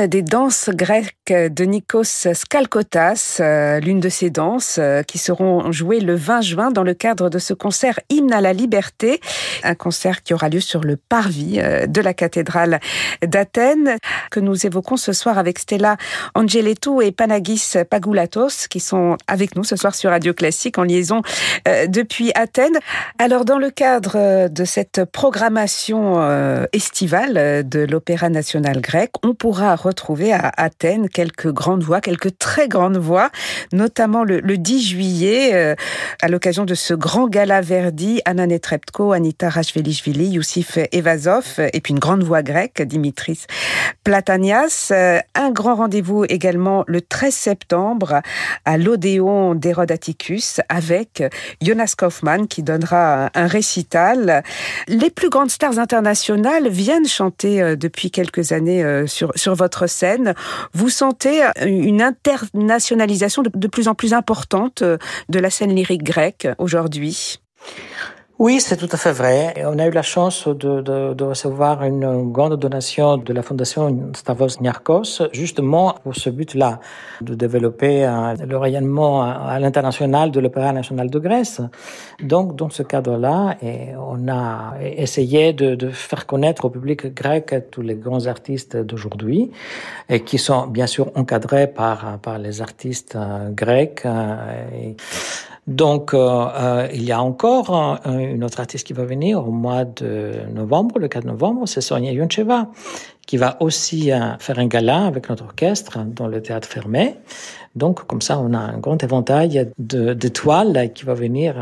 Des 0.07 0.21
danses 0.21 0.69
grecques 0.69 1.15
de 1.27 1.63
Nikos 1.63 2.27
Skalkotas, 2.33 3.37
euh, 3.39 3.79
l'une 3.79 3.99
de 3.99 4.09
ces 4.09 4.29
danses 4.29 4.77
euh, 4.79 5.01
qui 5.03 5.17
seront 5.17 5.71
jouées 5.71 5.99
le 5.99 6.15
20 6.15 6.41
juin 6.41 6.71
dans 6.71 6.83
le 6.83 6.93
cadre 6.93 7.29
de 7.29 7.39
ce 7.39 7.53
concert 7.53 7.99
Hymne 8.09 8.33
à 8.33 8.41
la 8.41 8.53
liberté, 8.53 9.19
un 9.63 9.75
concert 9.75 10.23
qui 10.23 10.33
aura 10.33 10.49
lieu 10.49 10.59
sur 10.59 10.81
le 10.81 10.97
parvis 10.97 11.59
euh, 11.59 11.87
de 11.87 12.01
la 12.01 12.13
cathédrale 12.13 12.79
d'Athènes, 13.25 13.97
que 14.31 14.39
nous 14.39 14.65
évoquons 14.65 14.97
ce 14.97 15.13
soir 15.13 15.37
avec 15.37 15.59
Stella 15.59 15.97
Angeletou 16.35 17.01
et 17.01 17.11
Panagis 17.11 17.73
Pagoulatos, 17.89 18.67
qui 18.69 18.79
sont 18.79 19.17
avec 19.27 19.55
nous 19.55 19.63
ce 19.63 19.75
soir 19.75 19.95
sur 19.95 20.11
Radio 20.11 20.33
Classique 20.33 20.77
en 20.77 20.83
liaison 20.83 21.21
depuis 21.87 22.31
Athènes. 22.35 22.77
Alors, 23.19 23.45
dans 23.45 23.57
le 23.57 23.69
cadre 23.69 24.47
de 24.47 24.65
cette 24.65 25.05
programmation 25.05 26.67
estivale 26.73 27.67
de 27.67 27.79
l'Opéra 27.79 28.29
national 28.29 28.81
grec, 28.81 29.11
on 29.23 29.33
pourra 29.33 29.75
à 30.31 30.51
Athènes 30.57 31.09
quelques 31.09 31.51
grandes 31.51 31.83
voix, 31.83 32.01
quelques 32.01 32.37
très 32.37 32.67
grandes 32.67 32.97
voix, 32.97 33.29
notamment 33.73 34.23
le, 34.23 34.41
10 34.41 34.87
juillet, 34.87 35.51
euh, 35.53 35.75
à 36.21 36.27
l'occasion 36.27 36.65
de 36.65 36.75
ce 36.75 36.93
grand 36.93 37.27
gala 37.27 37.61
Verdi, 37.61 38.21
Anna 38.25 38.47
Netrebko, 38.47 39.11
Anita 39.11 39.49
Rashvelishvili, 39.49 40.27
Youssif 40.27 40.77
Evazov, 40.91 41.59
et 41.73 41.81
puis 41.81 41.93
une 41.93 41.99
grande 41.99 42.23
voix 42.23 42.43
grecque, 42.43 42.81
Dimitris 42.81 43.45
Platanias. 44.03 44.89
Euh, 44.91 45.19
un 45.33 45.51
grand 45.51 45.75
rendez-vous 45.75 46.25
également 46.29 46.83
le 46.87 47.01
13 47.01 47.33
septembre 47.33 48.21
à 48.65 48.77
l'Odéon 48.77 49.55
d'Hérodaticus 49.55 50.61
avec 50.69 51.23
Jonas 51.61 51.95
Kaufmann 51.97 52.47
qui 52.47 52.63
donnera 52.63 53.29
un 53.33 53.47
récital. 53.47 54.43
Les 54.87 55.09
plus 55.09 55.29
grandes 55.29 55.49
stars 55.51 55.79
internationales 55.79 56.69
viennent 56.69 57.07
chanter 57.07 57.61
euh, 57.61 57.75
depuis 57.75 58.11
quelques 58.11 58.51
années 58.51 58.83
sur, 59.07 59.31
sur 59.35 59.55
votre 59.55 59.74
scène, 59.87 60.33
vous 60.73 60.89
sentez 60.89 61.43
une 61.65 62.01
internationalisation 62.01 63.43
de 63.43 63.67
plus 63.67 63.87
en 63.87 63.95
plus 63.95 64.13
importante 64.13 64.81
euh, 64.81 64.97
de 65.29 65.39
la 65.39 65.49
scène 65.49 65.75
lyrique 65.75 66.03
grecque 66.03 66.47
aujourd'hui? 66.57 67.39
Oui, 68.37 68.59
c'est 68.59 68.77
tout 68.77 68.89
à 68.91 68.97
fait 68.97 69.11
vrai. 69.11 69.53
On 69.65 69.79
a 69.79 69.87
eu 69.87 69.91
la 69.91 70.01
chance 70.01 70.47
de, 70.47 70.81
de, 70.81 71.13
de, 71.13 71.23
recevoir 71.23 71.83
une 71.83 72.31
grande 72.31 72.55
donation 72.59 73.17
de 73.17 73.33
la 73.33 73.41
Fondation 73.41 74.11
Stavros 74.13 74.59
Niarchos, 74.59 75.21
justement 75.31 75.95
pour 76.03 76.15
ce 76.15 76.29
but-là, 76.29 76.79
de 77.21 77.33
développer 77.33 78.05
le 78.45 78.57
rayonnement 78.57 79.23
à 79.23 79.57
l'international 79.59 80.31
de 80.31 80.39
l'Opéra 80.39 80.73
national 80.73 81.09
de 81.09 81.19
Grèce. 81.19 81.61
Donc, 82.21 82.55
dans 82.55 82.69
ce 82.69 82.83
cadre-là, 82.83 83.57
on 83.97 84.27
a 84.27 84.73
essayé 84.81 85.53
de, 85.53 85.75
de, 85.75 85.89
faire 85.89 86.25
connaître 86.25 86.65
au 86.65 86.69
public 86.69 87.13
grec 87.13 87.55
tous 87.71 87.81
les 87.81 87.95
grands 87.95 88.27
artistes 88.27 88.75
d'aujourd'hui, 88.75 89.51
et 90.09 90.21
qui 90.21 90.37
sont 90.37 90.67
bien 90.67 90.87
sûr 90.87 91.11
encadrés 91.15 91.67
par, 91.67 92.19
par 92.19 92.37
les 92.37 92.61
artistes 92.61 93.15
euh, 93.15 93.49
grecs. 93.51 94.01
Euh, 94.05 94.35
et, 94.73 94.95
Donc, 95.67 96.13
euh, 96.13 96.17
euh, 96.17 96.87
il 96.93 97.03
y 97.03 97.11
a 97.11 97.21
encore 97.21 97.71
une 98.05 98.43
autre 98.43 98.59
artiste 98.59 98.85
qui 98.85 98.93
va 98.93 99.03
venir 99.03 99.47
au 99.47 99.51
mois 99.51 99.83
de 99.83 100.33
novembre, 100.53 100.99
le 100.99 101.07
4 101.07 101.25
novembre, 101.25 101.67
c'est 101.67 101.81
Sonia 101.81 102.11
Yoncheva, 102.11 102.69
qui 103.25 103.37
va 103.37 103.57
aussi 103.61 104.11
faire 104.39 104.59
un 104.59 104.67
gala 104.67 105.05
avec 105.05 105.29
notre 105.29 105.45
orchestre 105.45 105.97
dans 106.05 106.27
le 106.27 106.41
théâtre 106.41 106.67
fermé. 106.67 107.15
Donc, 107.75 108.05
comme 108.05 108.21
ça, 108.21 108.39
on 108.39 108.53
a 108.53 108.59
un 108.59 108.77
grand 108.77 109.03
éventail 109.03 109.71
d'étoiles 109.79 110.93
qui 110.93 111.03
va 111.03 111.15
venir 111.15 111.55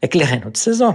éclairer 0.00 0.40
notre 0.42 0.58
saison. 0.58 0.94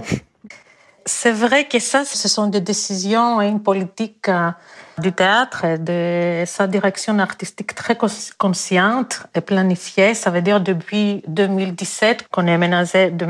C'est 1.04 1.32
vrai 1.32 1.66
que 1.66 1.78
ça, 1.78 2.04
ce 2.04 2.28
sont 2.28 2.46
des 2.46 2.60
décisions 2.60 3.40
et 3.40 3.48
une 3.48 3.62
politique 3.62 4.28
euh, 4.28 4.50
du 4.98 5.12
théâtre, 5.12 5.76
de 5.78 6.44
sa 6.46 6.66
direction 6.66 7.18
artistique 7.18 7.74
très 7.74 7.96
consciente 8.38 9.26
et 9.34 9.40
planifiée. 9.40 10.14
Ça 10.14 10.30
veut 10.30 10.42
dire 10.42 10.60
depuis 10.60 11.22
2017 11.28 12.28
qu'on 12.28 12.46
est 12.46 12.58
menacé 12.58 13.10
de 13.10 13.26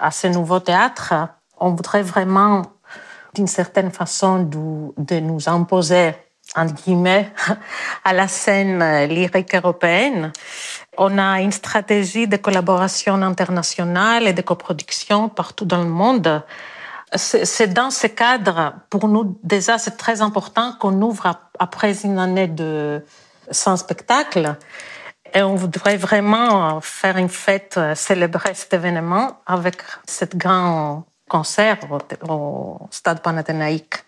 à 0.00 0.10
ce, 0.10 0.26
nouveau 0.28 0.60
théâtre. 0.60 1.14
On 1.58 1.70
voudrait 1.70 2.02
vraiment, 2.02 2.62
d'une 3.34 3.48
certaine 3.48 3.90
façon, 3.90 4.42
de 4.96 5.20
nous 5.20 5.48
imposer 5.48 6.14
entre 6.56 6.74
guillemets, 6.74 7.32
à 8.04 8.12
la 8.12 8.28
scène 8.28 9.06
lyrique 9.06 9.54
européenne. 9.54 10.32
On 10.98 11.16
a 11.18 11.40
une 11.40 11.52
stratégie 11.52 12.28
de 12.28 12.36
collaboration 12.36 13.14
internationale 13.22 14.26
et 14.26 14.34
de 14.34 14.42
coproduction 14.42 15.28
partout 15.28 15.64
dans 15.64 15.82
le 15.82 15.88
monde. 15.88 16.42
C'est 17.14 17.72
dans 17.72 17.90
ce 17.90 18.06
cadre, 18.06 18.74
pour 18.90 19.08
nous, 19.08 19.38
déjà, 19.42 19.78
c'est 19.78 19.96
très 19.96 20.20
important 20.20 20.74
qu'on 20.78 21.00
ouvre 21.02 21.34
après 21.58 22.04
une 22.04 22.18
année 22.18 22.46
de 22.46 23.04
sans 23.50 23.76
spectacle. 23.76 24.56
Et 25.34 25.42
on 25.42 25.54
voudrait 25.54 25.96
vraiment 25.96 26.80
faire 26.82 27.16
une 27.16 27.28
fête, 27.28 27.78
célébrer 27.94 28.54
cet 28.54 28.74
événement 28.74 29.38
avec 29.46 29.82
ce 30.06 30.26
grand 30.34 31.04
concert 31.28 31.78
au, 31.90 32.32
au 32.32 32.88
Stade 32.90 33.22
Panathénaïque. 33.22 34.01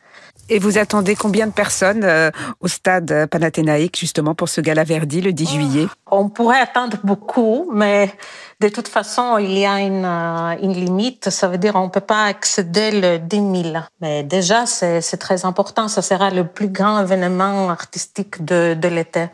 Et 0.49 0.59
vous 0.59 0.77
attendez 0.79 1.17
combien 1.17 1.47
de 1.47 1.53
personnes 1.53 2.05
euh, 2.05 2.31
au 2.61 2.69
stade 2.69 3.27
Panathénaïque 3.31 3.99
justement 3.99 4.35
pour 4.35 4.49
ce 4.49 4.61
gala 4.61 4.85
Verdi 4.85 5.21
le 5.21 5.33
10 5.33 5.47
juillet? 5.49 5.87
On 6.11 6.29
pourrait 6.29 6.61
attendre 6.61 6.99
beaucoup, 7.03 7.71
mais 7.73 8.15
de 8.61 8.69
toute 8.69 8.89
façon, 8.89 9.39
il 9.39 9.59
y 9.59 9.65
a 9.65 9.81
une, 9.81 10.05
euh, 10.05 10.57
une 10.63 10.75
limite. 10.75 11.31
Ça 11.31 11.49
veut 11.49 11.59
dire 11.59 11.77
on 11.77 11.85
ne 11.85 11.91
peut 11.91 12.01
pas 12.01 12.29
excéder 12.29 12.91
le 13.01 13.19
10 13.19 13.63
000. 13.63 13.77
Mais 14.01 14.23
déjà, 14.23 14.67
c'est 14.67 15.17
très 15.19 15.45
important. 15.47 15.89
Ça 15.89 16.03
sera 16.03 16.31
le 16.31 16.47
plus 16.47 16.69
grand 16.69 17.01
événement 17.01 17.71
artistique 17.71 18.45
de, 18.45 18.75
de 18.75 18.89
l'été 18.89 19.29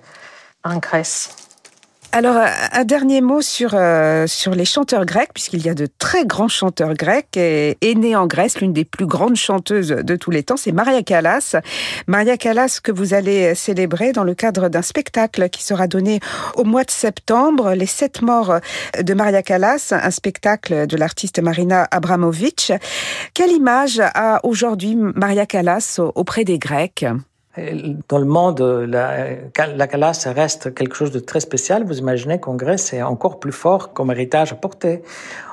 en 0.65 0.79
Grèce. 0.79 1.31
Alors, 2.13 2.45
un 2.73 2.85
dernier 2.85 3.21
mot 3.21 3.41
sur, 3.41 3.71
euh, 3.75 4.27
sur 4.27 4.57
les 4.57 4.65
chanteurs 4.65 5.07
grecs, 5.07 5.31
puisqu'il 5.33 5.65
y 5.65 5.69
a 5.69 5.75
de 5.75 5.87
très 5.87 6.27
grands 6.27 6.49
chanteurs 6.49 6.95
grecs. 6.95 7.37
Et, 7.37 7.79
est 7.81 7.95
née 7.95 8.17
en 8.17 8.27
Grèce, 8.27 8.61
l'une 8.61 8.73
des 8.73 8.85
plus 8.85 9.07
grandes 9.07 9.37
chanteuses 9.37 9.91
de 9.91 10.17
tous 10.17 10.33
les 10.33 10.43
temps, 10.43 10.57
c'est 10.57 10.73
Maria 10.73 11.05
Callas. 11.05 11.55
Maria 12.09 12.37
Callas 12.37 12.81
que 12.83 12.91
vous 12.91 13.15
allez 13.15 13.55
célébrer 13.55 14.11
dans 14.11 14.25
le 14.25 14.35
cadre 14.35 14.69
d'un 14.69 14.83
spectacle 14.83 15.49
qui 15.51 15.63
sera 15.63 15.87
donné 15.87 16.19
au 16.57 16.65
mois 16.65 16.83
de 16.83 16.91
septembre, 16.91 17.75
Les 17.75 17.87
Sept 17.87 18.23
Morts 18.23 18.59
de 19.01 19.15
Maria 19.15 19.45
Callas, 19.45 19.93
un 19.93 20.11
spectacle 20.11 20.89
de 20.89 20.97
l'artiste 20.97 21.41
Marina 21.41 21.87
Abramovic. 21.93 22.73
Quelle 23.35 23.53
image 23.53 24.01
a 24.01 24.41
aujourd'hui 24.45 24.97
Maria 24.97 25.47
Callas 25.47 26.01
auprès 26.17 26.43
des 26.43 26.59
Grecs? 26.59 27.07
Dans 28.09 28.19
le 28.19 28.25
monde, 28.25 28.61
la, 28.61 29.27
la 29.57 29.87
reste 30.33 30.75
quelque 30.75 30.95
chose 30.95 31.11
de 31.11 31.21
très 31.21 31.41
spécial. 31.41 31.85
Vous 31.85 31.99
imaginez 31.99 32.39
qu'en 32.41 32.55
Grèce, 32.55 32.87
c'est 32.87 33.03
encore 33.03 33.39
plus 33.41 33.53
fort 33.53 33.93
comme 33.93 34.11
héritage 34.11 34.53
à 34.53 34.57
porter. 34.57 35.03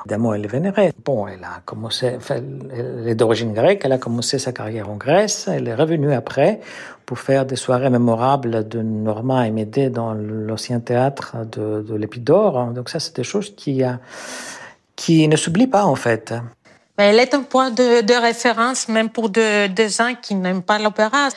Évidemment, 0.04 0.34
elle 0.34 0.44
est 0.44 0.48
vénérée. 0.48 0.92
Bon, 1.04 1.26
elle 1.26 1.44
a 1.44 1.60
commencé, 1.64 2.18
elle 2.30 3.06
est 3.06 3.14
d'origine 3.14 3.52
grecque, 3.52 3.82
elle 3.84 3.92
a 3.92 3.98
commencé 3.98 4.38
sa 4.38 4.52
carrière 4.52 4.88
en 4.88 4.96
Grèce, 4.96 5.48
elle 5.48 5.68
est 5.68 5.74
revenue 5.74 6.12
après 6.12 6.60
pour 7.06 7.18
faire 7.18 7.46
des 7.46 7.56
soirées 7.56 7.90
mémorables 7.90 8.68
de 8.68 8.82
Norma 8.82 9.46
et 9.46 9.50
Médée 9.50 9.88
dans 9.88 10.12
l'ancien 10.12 10.80
théâtre 10.80 11.36
de, 11.50 11.82
de 11.82 11.94
l'Épidore. 11.94 12.66
Donc 12.72 12.90
ça, 12.90 13.00
c'est 13.00 13.16
des 13.16 13.24
choses 13.24 13.54
qui, 13.54 13.82
qui 14.94 15.26
ne 15.26 15.36
s'oublient 15.36 15.68
pas, 15.68 15.84
en 15.84 15.94
fait. 15.94 16.34
Mais 16.98 17.10
elle 17.10 17.20
est 17.20 17.32
un 17.32 17.42
point 17.42 17.70
de, 17.70 18.00
de 18.00 18.14
référence 18.14 18.88
même 18.88 19.08
pour 19.08 19.30
des 19.30 19.88
gens 19.88 20.14
qui 20.20 20.34
n'aiment 20.34 20.62
pas 20.62 20.78
l'opéra 20.78 21.28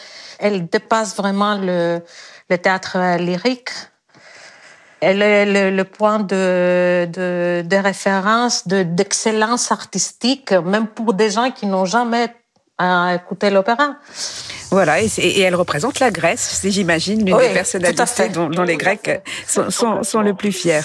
elle 0.42 0.68
dépasse 0.68 1.16
vraiment 1.16 1.56
le, 1.56 2.02
le 2.50 2.58
théâtre 2.58 3.18
lyrique. 3.18 3.70
Elle 5.00 5.22
est 5.24 5.72
le, 5.72 5.84
point 5.84 6.20
de, 6.20 7.08
de, 7.12 7.64
de 7.66 7.76
référence, 7.78 8.68
d'excellence 8.68 9.72
artistique, 9.72 10.52
même 10.52 10.86
pour 10.86 11.16
des 11.16 11.32
gens 11.32 11.50
qui 11.50 11.66
n'ont 11.66 11.86
jamais 11.86 12.28
euh, 12.80 13.16
écouté 13.16 13.50
l'opéra. 13.50 13.96
Voilà, 14.70 15.02
et, 15.02 15.40
elle 15.42 15.56
représente 15.56 16.00
la 16.00 16.12
Grèce, 16.12 16.62
j'imagine, 16.64 17.26
l'une 17.26 17.38
des 17.38 17.50
personnalités 17.50 18.30
dont, 18.30 18.48
dont, 18.50 18.64
les 18.64 18.78
Grecs 18.78 19.24
sont, 19.48 19.72
sont, 19.72 20.04
sont 20.04 20.22
le 20.22 20.36
plus 20.36 20.52
fiers. 20.52 20.82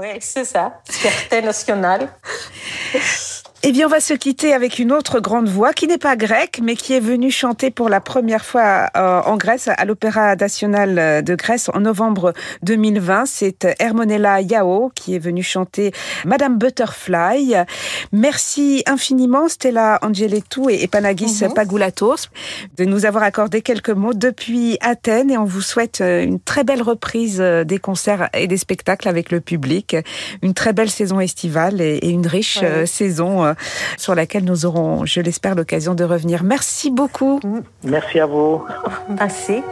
oui, 0.00 0.16
c'est 0.20 0.46
ça, 0.46 0.80
fierté 0.88 1.42
nationale. 1.42 2.08
Eh 3.64 3.70
bien, 3.70 3.86
on 3.86 3.90
va 3.90 4.00
se 4.00 4.14
quitter 4.14 4.52
avec 4.54 4.80
une 4.80 4.90
autre 4.90 5.20
grande 5.20 5.48
voix 5.48 5.72
qui 5.72 5.86
n'est 5.86 5.96
pas 5.96 6.16
grecque, 6.16 6.58
mais 6.60 6.74
qui 6.74 6.94
est 6.94 7.00
venue 7.00 7.30
chanter 7.30 7.70
pour 7.70 7.88
la 7.88 8.00
première 8.00 8.44
fois 8.44 8.88
euh, 8.96 9.20
en 9.24 9.36
Grèce 9.36 9.68
à 9.68 9.84
l'Opéra 9.84 10.34
national 10.34 11.22
de 11.22 11.34
Grèce 11.36 11.70
en 11.72 11.78
novembre 11.78 12.32
2020. 12.64 13.24
C'est 13.26 13.68
Hermonella 13.78 14.40
Yao 14.40 14.90
qui 14.96 15.14
est 15.14 15.20
venue 15.20 15.44
chanter 15.44 15.92
Madame 16.24 16.58
Butterfly. 16.58 17.54
Merci 18.10 18.82
infiniment 18.86 19.48
Stella 19.48 20.00
Angeletou 20.02 20.68
et 20.68 20.88
Panagis. 20.88 21.44
Pagoulatos 21.54 22.30
de 22.76 22.84
nous 22.84 23.06
avoir 23.06 23.22
accordé 23.22 23.62
quelques 23.62 23.90
mots 23.90 24.14
depuis 24.14 24.76
Athènes 24.80 25.30
et 25.30 25.38
on 25.38 25.44
vous 25.44 25.60
souhaite 25.60 26.00
euh, 26.00 26.24
une 26.24 26.40
très 26.40 26.64
belle 26.64 26.82
reprise 26.82 27.38
euh, 27.40 27.62
des 27.62 27.78
concerts 27.78 28.28
et 28.34 28.48
des 28.48 28.56
spectacles 28.56 29.08
avec 29.08 29.30
le 29.30 29.40
public, 29.40 29.96
une 30.42 30.52
très 30.52 30.72
belle 30.72 30.90
saison 30.90 31.20
estivale 31.20 31.80
et 31.80 32.08
une 32.08 32.26
riche 32.26 32.58
saison 32.86 33.51
sur 33.96 34.14
laquelle 34.14 34.44
nous 34.44 34.66
aurons, 34.66 35.04
je 35.04 35.20
l'espère, 35.20 35.54
l'occasion 35.54 35.94
de 35.94 36.04
revenir. 36.04 36.42
Merci 36.42 36.90
beaucoup. 36.90 37.40
Merci 37.84 38.20
à 38.20 38.26
vous. 38.26 38.64
Merci. 39.08 39.62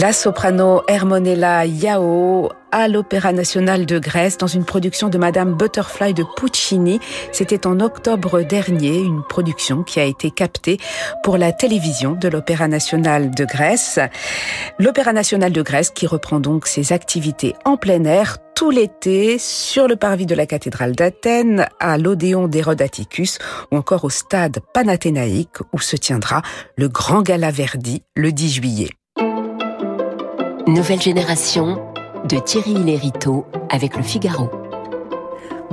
La 0.00 0.12
soprano 0.12 0.82
Hermonella 0.88 1.66
Yao 1.66 2.50
à 2.72 2.88
l'Opéra 2.88 3.32
national 3.32 3.86
de 3.86 4.00
Grèce 4.00 4.38
dans 4.38 4.48
une 4.48 4.64
production 4.64 5.08
de 5.08 5.18
Madame 5.18 5.54
Butterfly 5.54 6.14
de 6.14 6.24
Puccini. 6.36 6.98
C'était 7.30 7.66
en 7.66 7.78
octobre 7.78 8.40
dernier, 8.40 8.98
une 8.98 9.22
production 9.22 9.84
qui 9.84 10.00
a 10.00 10.04
été 10.04 10.32
captée 10.32 10.78
pour 11.22 11.38
la 11.38 11.52
télévision 11.52 12.12
de 12.12 12.26
l'Opéra 12.26 12.66
national 12.66 13.30
de 13.30 13.44
Grèce. 13.44 14.00
L'Opéra 14.80 15.12
national 15.12 15.52
de 15.52 15.62
Grèce 15.62 15.90
qui 15.90 16.08
reprend 16.08 16.40
donc 16.40 16.66
ses 16.66 16.92
activités 16.92 17.54
en 17.64 17.76
plein 17.76 18.04
air 18.04 18.38
tout 18.56 18.70
l'été 18.70 19.38
sur 19.38 19.86
le 19.86 19.94
parvis 19.94 20.26
de 20.26 20.34
la 20.34 20.46
cathédrale 20.46 20.96
d'Athènes, 20.96 21.66
à 21.78 21.98
l'Odéon 21.98 22.48
d'Hérode 22.48 22.82
Atticus 22.82 23.38
ou 23.70 23.76
encore 23.76 24.04
au 24.04 24.10
stade 24.10 24.58
panathénaïque 24.72 25.60
où 25.72 25.78
se 25.78 25.94
tiendra 25.94 26.42
le 26.76 26.88
grand 26.88 27.22
gala 27.22 27.52
Verdi 27.52 28.02
le 28.16 28.32
10 28.32 28.54
juillet. 28.54 28.88
Nouvelle 30.66 31.00
génération 31.02 31.78
de 32.24 32.38
Thierry 32.38 32.72
Lériteau 32.74 33.44
avec 33.68 33.98
le 33.98 34.02
Figaro. 34.02 34.63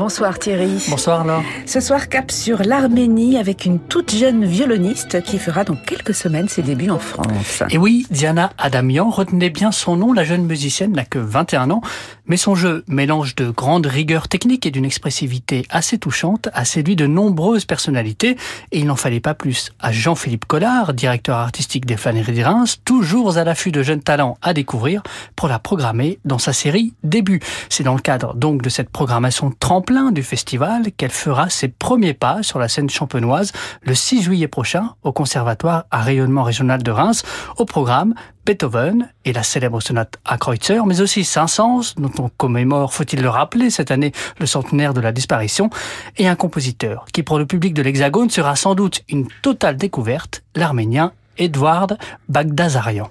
Bonsoir 0.01 0.39
Thierry. 0.39 0.83
Bonsoir 0.89 1.23
Laure. 1.23 1.43
Ce 1.67 1.79
soir, 1.79 2.09
cap 2.09 2.31
sur 2.31 2.63
l'Arménie 2.63 3.37
avec 3.37 3.65
une 3.65 3.77
toute 3.77 4.09
jeune 4.09 4.45
violoniste 4.45 5.21
qui 5.21 5.37
fera 5.37 5.63
dans 5.63 5.75
quelques 5.75 6.15
semaines 6.15 6.49
ses 6.49 6.63
débuts 6.63 6.89
en 6.89 6.97
France. 6.97 7.61
Et 7.69 7.77
oui, 7.77 8.07
Diana 8.09 8.49
Adamian, 8.57 9.11
retenez 9.11 9.51
bien 9.51 9.71
son 9.71 9.97
nom, 9.97 10.11
la 10.11 10.23
jeune 10.23 10.47
musicienne 10.47 10.93
n'a 10.93 11.05
que 11.05 11.19
21 11.19 11.69
ans, 11.69 11.81
mais 12.25 12.35
son 12.35 12.55
jeu, 12.55 12.83
mélange 12.87 13.35
de 13.35 13.51
grande 13.51 13.85
rigueur 13.85 14.27
technique 14.27 14.65
et 14.65 14.71
d'une 14.71 14.85
expressivité 14.85 15.67
assez 15.69 15.99
touchante, 15.99 16.49
a 16.53 16.65
séduit 16.65 16.95
de 16.95 17.05
nombreuses 17.05 17.65
personnalités, 17.65 18.37
et 18.71 18.79
il 18.79 18.87
n'en 18.87 18.95
fallait 18.95 19.19
pas 19.19 19.35
plus 19.35 19.71
à 19.79 19.91
Jean-Philippe 19.91 20.45
Collard, 20.45 20.95
directeur 20.95 21.37
artistique 21.37 21.85
des 21.85 21.97
Flâneries 21.97 22.33
de 22.33 22.43
Reims, 22.43 22.79
toujours 22.85 23.37
à 23.37 23.43
l'affût 23.43 23.71
de 23.71 23.83
jeunes 23.83 24.01
talents 24.01 24.39
à 24.41 24.55
découvrir, 24.55 25.03
pour 25.35 25.47
la 25.47 25.59
programmer 25.59 26.17
dans 26.25 26.39
sa 26.39 26.53
série 26.53 26.95
Début. 27.03 27.39
C'est 27.69 27.83
dans 27.83 27.93
le 27.93 28.01
cadre 28.01 28.33
donc 28.33 28.63
de 28.63 28.69
cette 28.69 28.89
programmation 28.89 29.51
tremplin 29.59 29.90
du 29.91 30.23
festival 30.23 30.93
qu'elle 30.95 31.11
fera 31.11 31.49
ses 31.49 31.67
premiers 31.67 32.13
pas 32.13 32.43
sur 32.43 32.59
la 32.59 32.69
scène 32.69 32.89
champenoise 32.89 33.51
le 33.81 33.93
6 33.93 34.21
juillet 34.21 34.47
prochain 34.47 34.95
au 35.03 35.11
Conservatoire 35.11 35.83
à 35.91 36.01
rayonnement 36.01 36.43
régional 36.43 36.81
de 36.81 36.91
Reims, 36.91 37.23
au 37.57 37.65
programme 37.65 38.13
Beethoven 38.45 39.11
et 39.25 39.33
la 39.33 39.43
célèbre 39.43 39.81
sonate 39.81 40.17
à 40.23 40.37
Kreutzer, 40.37 40.85
mais 40.85 41.01
aussi 41.01 41.25
Saint-Saëns, 41.25 41.95
dont 41.97 42.11
on 42.19 42.29
commémore, 42.29 42.93
faut-il 42.93 43.21
le 43.21 43.27
rappeler, 43.27 43.69
cette 43.69 43.91
année 43.91 44.13
le 44.39 44.45
centenaire 44.45 44.93
de 44.93 45.01
la 45.01 45.11
disparition, 45.11 45.69
et 46.17 46.29
un 46.29 46.35
compositeur 46.35 47.05
qui 47.11 47.21
pour 47.21 47.37
le 47.37 47.45
public 47.45 47.73
de 47.73 47.81
l'Hexagone 47.81 48.29
sera 48.29 48.55
sans 48.55 48.75
doute 48.75 49.03
une 49.09 49.27
totale 49.41 49.75
découverte, 49.75 50.43
l'arménien 50.55 51.11
Edward 51.37 51.97
Bagdazarian. 52.29 53.09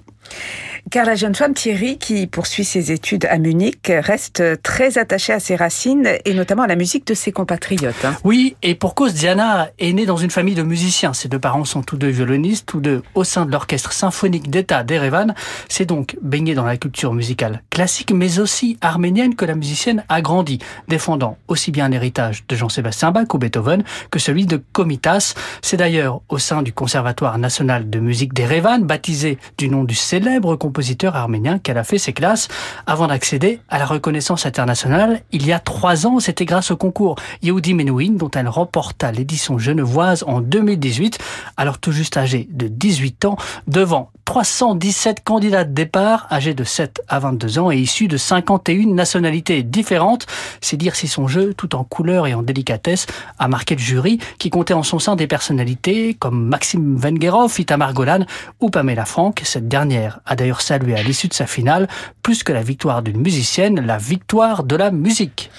Car 0.89 1.05
la 1.05 1.15
jeune 1.15 1.35
femme 1.35 1.53
Thierry, 1.53 1.97
qui 1.97 2.25
poursuit 2.25 2.65
ses 2.65 2.91
études 2.91 3.25
à 3.25 3.37
Munich, 3.37 3.91
reste 3.99 4.61
très 4.63 4.97
attachée 4.97 5.31
à 5.31 5.39
ses 5.39 5.55
racines 5.55 6.09
et 6.25 6.33
notamment 6.33 6.63
à 6.63 6.67
la 6.67 6.75
musique 6.75 7.05
de 7.05 7.13
ses 7.13 7.31
compatriotes. 7.31 8.03
Hein. 8.03 8.15
Oui, 8.23 8.55
et 8.63 8.73
pour 8.73 8.95
cause, 8.95 9.13
Diana 9.13 9.69
est 9.77 9.93
née 9.93 10.05
dans 10.05 10.17
une 10.17 10.31
famille 10.31 10.55
de 10.55 10.63
musiciens. 10.63 11.13
Ses 11.13 11.29
deux 11.29 11.39
parents 11.39 11.65
sont 11.65 11.83
tous 11.83 11.97
deux 11.97 12.09
violonistes, 12.09 12.65
tous 12.65 12.79
deux 12.79 13.03
au 13.13 13.23
sein 13.23 13.45
de 13.45 13.51
l'orchestre 13.51 13.93
symphonique 13.93 14.49
d'État 14.49 14.83
d'Erevan. 14.83 15.35
C'est 15.69 15.85
donc 15.85 16.17
baignée 16.21 16.55
dans 16.55 16.65
la 16.65 16.77
culture 16.77 17.13
musicale 17.13 17.61
classique, 17.69 18.11
mais 18.11 18.39
aussi 18.39 18.77
arménienne 18.81 19.35
que 19.35 19.45
la 19.45 19.55
musicienne 19.55 20.03
a 20.09 20.21
grandi, 20.21 20.59
défendant 20.87 21.37
aussi 21.47 21.71
bien 21.71 21.89
l'héritage 21.89 22.43
de 22.47 22.55
Jean-Sébastien 22.55 23.11
Bach 23.11 23.27
ou 23.33 23.37
Beethoven 23.37 23.83
que 24.09 24.19
celui 24.19 24.45
de 24.45 24.61
Komitas. 24.71 25.35
C'est 25.61 25.77
d'ailleurs 25.77 26.21
au 26.27 26.39
sein 26.39 26.63
du 26.63 26.73
Conservatoire 26.73 27.37
national 27.37 27.89
de 27.89 27.99
musique 27.99 28.33
d'Erevan, 28.33 28.79
baptisé 28.79 29.37
du 29.57 29.69
nom 29.69 29.83
du 29.83 29.95
célèbre 29.95 30.55
compositeur 30.55 30.70
arménien 31.13 31.59
qu'elle 31.59 31.77
a 31.77 31.83
fait 31.83 31.97
ses 31.97 32.13
classes 32.13 32.47
avant 32.87 33.07
d'accéder 33.07 33.59
à 33.69 33.79
la 33.79 33.85
reconnaissance 33.85 34.45
internationale. 34.45 35.21
Il 35.31 35.45
y 35.45 35.53
a 35.53 35.59
trois 35.59 36.05
ans, 36.07 36.19
c'était 36.19 36.45
grâce 36.45 36.71
au 36.71 36.77
concours 36.77 37.15
Yehudi 37.41 37.73
Menuhin 37.73 38.13
dont 38.13 38.31
elle 38.31 38.47
remporta 38.47 39.11
l'édition 39.11 39.57
genevoise 39.57 40.23
en 40.27 40.41
2018, 40.41 41.19
alors 41.57 41.77
tout 41.77 41.91
juste 41.91 42.17
âgée 42.17 42.47
de 42.51 42.67
18 42.67 43.25
ans, 43.25 43.37
devant 43.67 44.11
317 44.31 45.25
candidats 45.25 45.65
de 45.65 45.73
départ 45.73 46.25
âgés 46.31 46.53
de 46.53 46.63
7 46.63 47.01
à 47.09 47.19
22 47.19 47.59
ans 47.59 47.69
et 47.69 47.75
issus 47.75 48.07
de 48.07 48.15
51 48.15 48.93
nationalités 48.93 49.61
différentes. 49.61 50.25
C'est 50.61 50.77
dire 50.77 50.95
si 50.95 51.09
son 51.09 51.27
jeu, 51.27 51.53
tout 51.53 51.75
en 51.75 51.83
couleur 51.83 52.27
et 52.27 52.33
en 52.33 52.41
délicatesse, 52.41 53.07
a 53.39 53.49
marqué 53.49 53.75
le 53.75 53.81
jury 53.81 54.19
qui 54.39 54.49
comptait 54.49 54.73
en 54.73 54.83
son 54.83 54.99
sein 54.99 55.17
des 55.17 55.27
personnalités 55.27 56.13
comme 56.13 56.45
Maxime 56.45 56.95
Vengerov, 56.95 57.59
Itamar 57.59 57.93
Golan 57.93 58.25
ou 58.61 58.69
Pamela 58.69 59.03
Frank. 59.03 59.41
Cette 59.43 59.67
dernière 59.67 60.21
a 60.25 60.37
d'ailleurs 60.37 60.61
salué 60.61 60.95
à 60.95 61.03
l'issue 61.03 61.27
de 61.27 61.33
sa 61.33 61.45
finale, 61.45 61.89
plus 62.23 62.43
que 62.43 62.53
la 62.53 62.63
victoire 62.63 63.01
d'une 63.01 63.19
musicienne, 63.19 63.85
la 63.85 63.97
victoire 63.97 64.63
de 64.63 64.77
la 64.77 64.91
musique. 64.91 65.51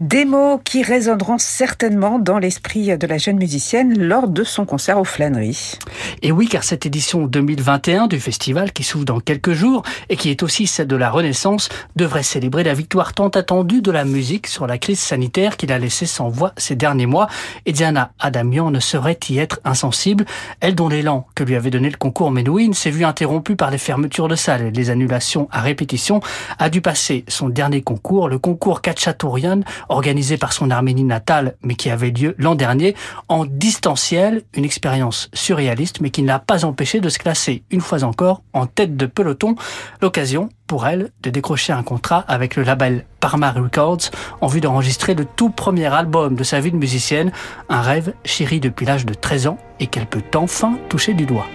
Des 0.00 0.24
mots 0.24 0.60
qui 0.62 0.84
résonneront 0.84 1.38
certainement 1.38 2.20
dans 2.20 2.38
l'esprit 2.38 2.96
de 2.96 3.06
la 3.08 3.18
jeune 3.18 3.36
musicienne 3.36 3.98
lors 3.98 4.28
de 4.28 4.44
son 4.44 4.64
concert 4.64 5.00
aux 5.00 5.04
flâneries. 5.04 5.76
Et 6.22 6.30
oui, 6.30 6.46
car 6.46 6.62
cette 6.62 6.86
édition 6.86 7.26
2021 7.26 8.06
du 8.06 8.20
festival, 8.20 8.72
qui 8.72 8.84
s'ouvre 8.84 9.04
dans 9.04 9.18
quelques 9.18 9.54
jours 9.54 9.82
et 10.08 10.14
qui 10.14 10.30
est 10.30 10.44
aussi 10.44 10.68
celle 10.68 10.86
de 10.86 10.94
la 10.94 11.10
Renaissance, 11.10 11.68
devrait 11.96 12.22
célébrer 12.22 12.62
la 12.62 12.74
victoire 12.74 13.12
tant 13.12 13.26
attendue 13.26 13.82
de 13.82 13.90
la 13.90 14.04
musique 14.04 14.46
sur 14.46 14.68
la 14.68 14.78
crise 14.78 15.00
sanitaire 15.00 15.56
qu'il 15.56 15.72
a 15.72 15.80
laissé 15.80 16.06
sans 16.06 16.28
voix 16.28 16.52
ces 16.56 16.76
derniers 16.76 17.06
mois. 17.06 17.26
Et 17.66 17.72
Diana 17.72 18.12
Adamian 18.20 18.70
ne 18.70 18.78
saurait 18.78 19.18
y 19.28 19.38
être 19.38 19.58
insensible. 19.64 20.26
Elle 20.60 20.76
dont 20.76 20.88
l'élan 20.88 21.26
que 21.34 21.42
lui 21.42 21.56
avait 21.56 21.70
donné 21.70 21.90
le 21.90 21.96
concours 21.96 22.30
Menuhin 22.30 22.72
s'est 22.72 22.92
vu 22.92 23.04
interrompu 23.04 23.56
par 23.56 23.72
les 23.72 23.78
fermetures 23.78 24.28
de 24.28 24.36
salles 24.36 24.66
et 24.66 24.70
les 24.70 24.90
annulations 24.90 25.48
à 25.50 25.60
répétition, 25.60 26.20
a 26.60 26.70
dû 26.70 26.82
passer 26.82 27.24
son 27.26 27.48
dernier 27.48 27.82
concours, 27.82 28.28
le 28.28 28.38
concours 28.38 28.80
Kachatourian, 28.80 29.62
organisé 29.88 30.36
par 30.36 30.52
son 30.52 30.70
Arménie 30.70 31.04
natale, 31.04 31.56
mais 31.62 31.74
qui 31.74 31.90
avait 31.90 32.10
lieu 32.10 32.34
l'an 32.38 32.54
dernier, 32.54 32.94
en 33.28 33.44
distanciel, 33.44 34.42
une 34.54 34.64
expérience 34.64 35.30
surréaliste, 35.32 36.00
mais 36.00 36.10
qui 36.10 36.22
ne 36.22 36.28
l'a 36.28 36.38
pas 36.38 36.64
empêché 36.64 37.00
de 37.00 37.08
se 37.08 37.18
classer 37.18 37.62
une 37.70 37.80
fois 37.80 38.04
encore 38.04 38.42
en 38.52 38.66
tête 38.66 38.96
de 38.96 39.06
peloton. 39.06 39.54
L'occasion 40.00 40.48
pour 40.66 40.86
elle 40.86 41.10
de 41.22 41.30
décrocher 41.30 41.72
un 41.72 41.82
contrat 41.82 42.24
avec 42.28 42.56
le 42.56 42.62
label 42.62 43.06
Parma 43.20 43.52
Records 43.52 44.10
en 44.40 44.46
vue 44.46 44.60
d'enregistrer 44.60 45.14
le 45.14 45.24
tout 45.24 45.50
premier 45.50 45.86
album 45.86 46.34
de 46.34 46.44
sa 46.44 46.60
vie 46.60 46.70
de 46.70 46.76
musicienne, 46.76 47.32
un 47.68 47.80
rêve 47.80 48.12
chéri 48.24 48.60
depuis 48.60 48.86
l'âge 48.86 49.06
de 49.06 49.14
13 49.14 49.48
ans 49.48 49.58
et 49.80 49.86
qu'elle 49.86 50.06
peut 50.06 50.22
enfin 50.34 50.78
toucher 50.88 51.14
du 51.14 51.26
doigt. 51.26 51.46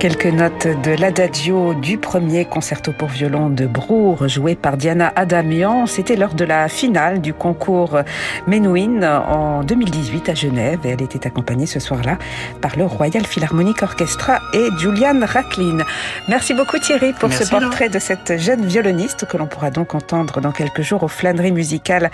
Quelques 0.00 0.24
notes 0.24 0.66
de 0.82 0.92
l'adagio 0.98 1.74
du 1.74 1.98
premier 1.98 2.46
concerto 2.46 2.90
pour 2.90 3.08
violon 3.08 3.50
de 3.50 3.66
Brour, 3.66 4.28
joué 4.28 4.54
par 4.54 4.78
Diana 4.78 5.12
Adamian. 5.14 5.84
C'était 5.86 6.16
lors 6.16 6.32
de 6.32 6.46
la 6.46 6.70
finale 6.70 7.20
du 7.20 7.34
concours 7.34 7.98
Menuhin 8.46 9.02
en 9.02 9.62
2018 9.62 10.30
à 10.30 10.34
Genève 10.34 10.78
et 10.84 10.88
elle 10.88 11.02
était 11.02 11.26
accompagnée 11.26 11.66
ce 11.66 11.80
soir-là 11.80 12.16
par 12.62 12.78
le 12.78 12.86
Royal 12.86 13.26
Philharmonic 13.26 13.82
Orchestra 13.82 14.40
et 14.54 14.68
Julian 14.78 15.20
Racklin. 15.22 15.84
Merci 16.28 16.54
beaucoup 16.54 16.78
Thierry 16.78 17.12
pour 17.12 17.30
ce 17.30 17.46
portrait 17.50 17.90
de 17.90 17.98
cette 17.98 18.38
jeune 18.38 18.64
violoniste 18.64 19.26
que 19.26 19.36
l'on 19.36 19.48
pourra 19.48 19.70
donc 19.70 19.94
entendre 19.94 20.40
dans 20.40 20.52
quelques 20.52 20.80
jours 20.80 21.02
aux 21.02 21.08
flâneries 21.08 21.52
musicales 21.52 22.10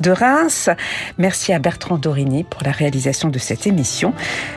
de 0.00 0.10
Reims. 0.10 0.68
Merci 1.16 1.54
à 1.54 1.58
Bertrand 1.58 1.96
Dorini 1.96 2.44
pour 2.44 2.60
la 2.64 2.70
réalisation 2.70 3.30
de 3.30 3.38
cette 3.38 3.66
émission. 3.66 4.12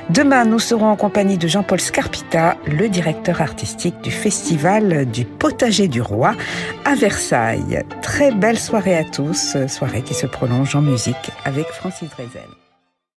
Demain, 0.10 0.44
nous 0.44 0.60
serons 0.60 0.90
en 0.90 0.98
compagnie 0.98 1.38
de 1.38 1.48
Jean-Paul 1.48 1.80
Scarpita, 1.80 2.58
le 2.74 2.90
directeur 2.90 3.42
artistique 3.42 4.02
du 4.02 4.12
Festival 4.12 5.06
du 5.10 5.26
Potager 5.26 5.88
du 5.88 6.02
Roi 6.02 6.36
à 6.86 6.96
Versailles. 6.96 7.84
Très 8.02 8.32
belle 8.32 8.60
soirée 8.60 8.98
à 8.98 9.04
tous, 9.04 9.56
soirée 9.68 10.02
qui 10.02 10.14
se 10.14 10.26
prolonge 10.26 10.76
en 10.76 10.82
musique 10.82 11.32
avec 11.46 11.68
Francis 11.68 12.10
Drezel. 12.10 12.63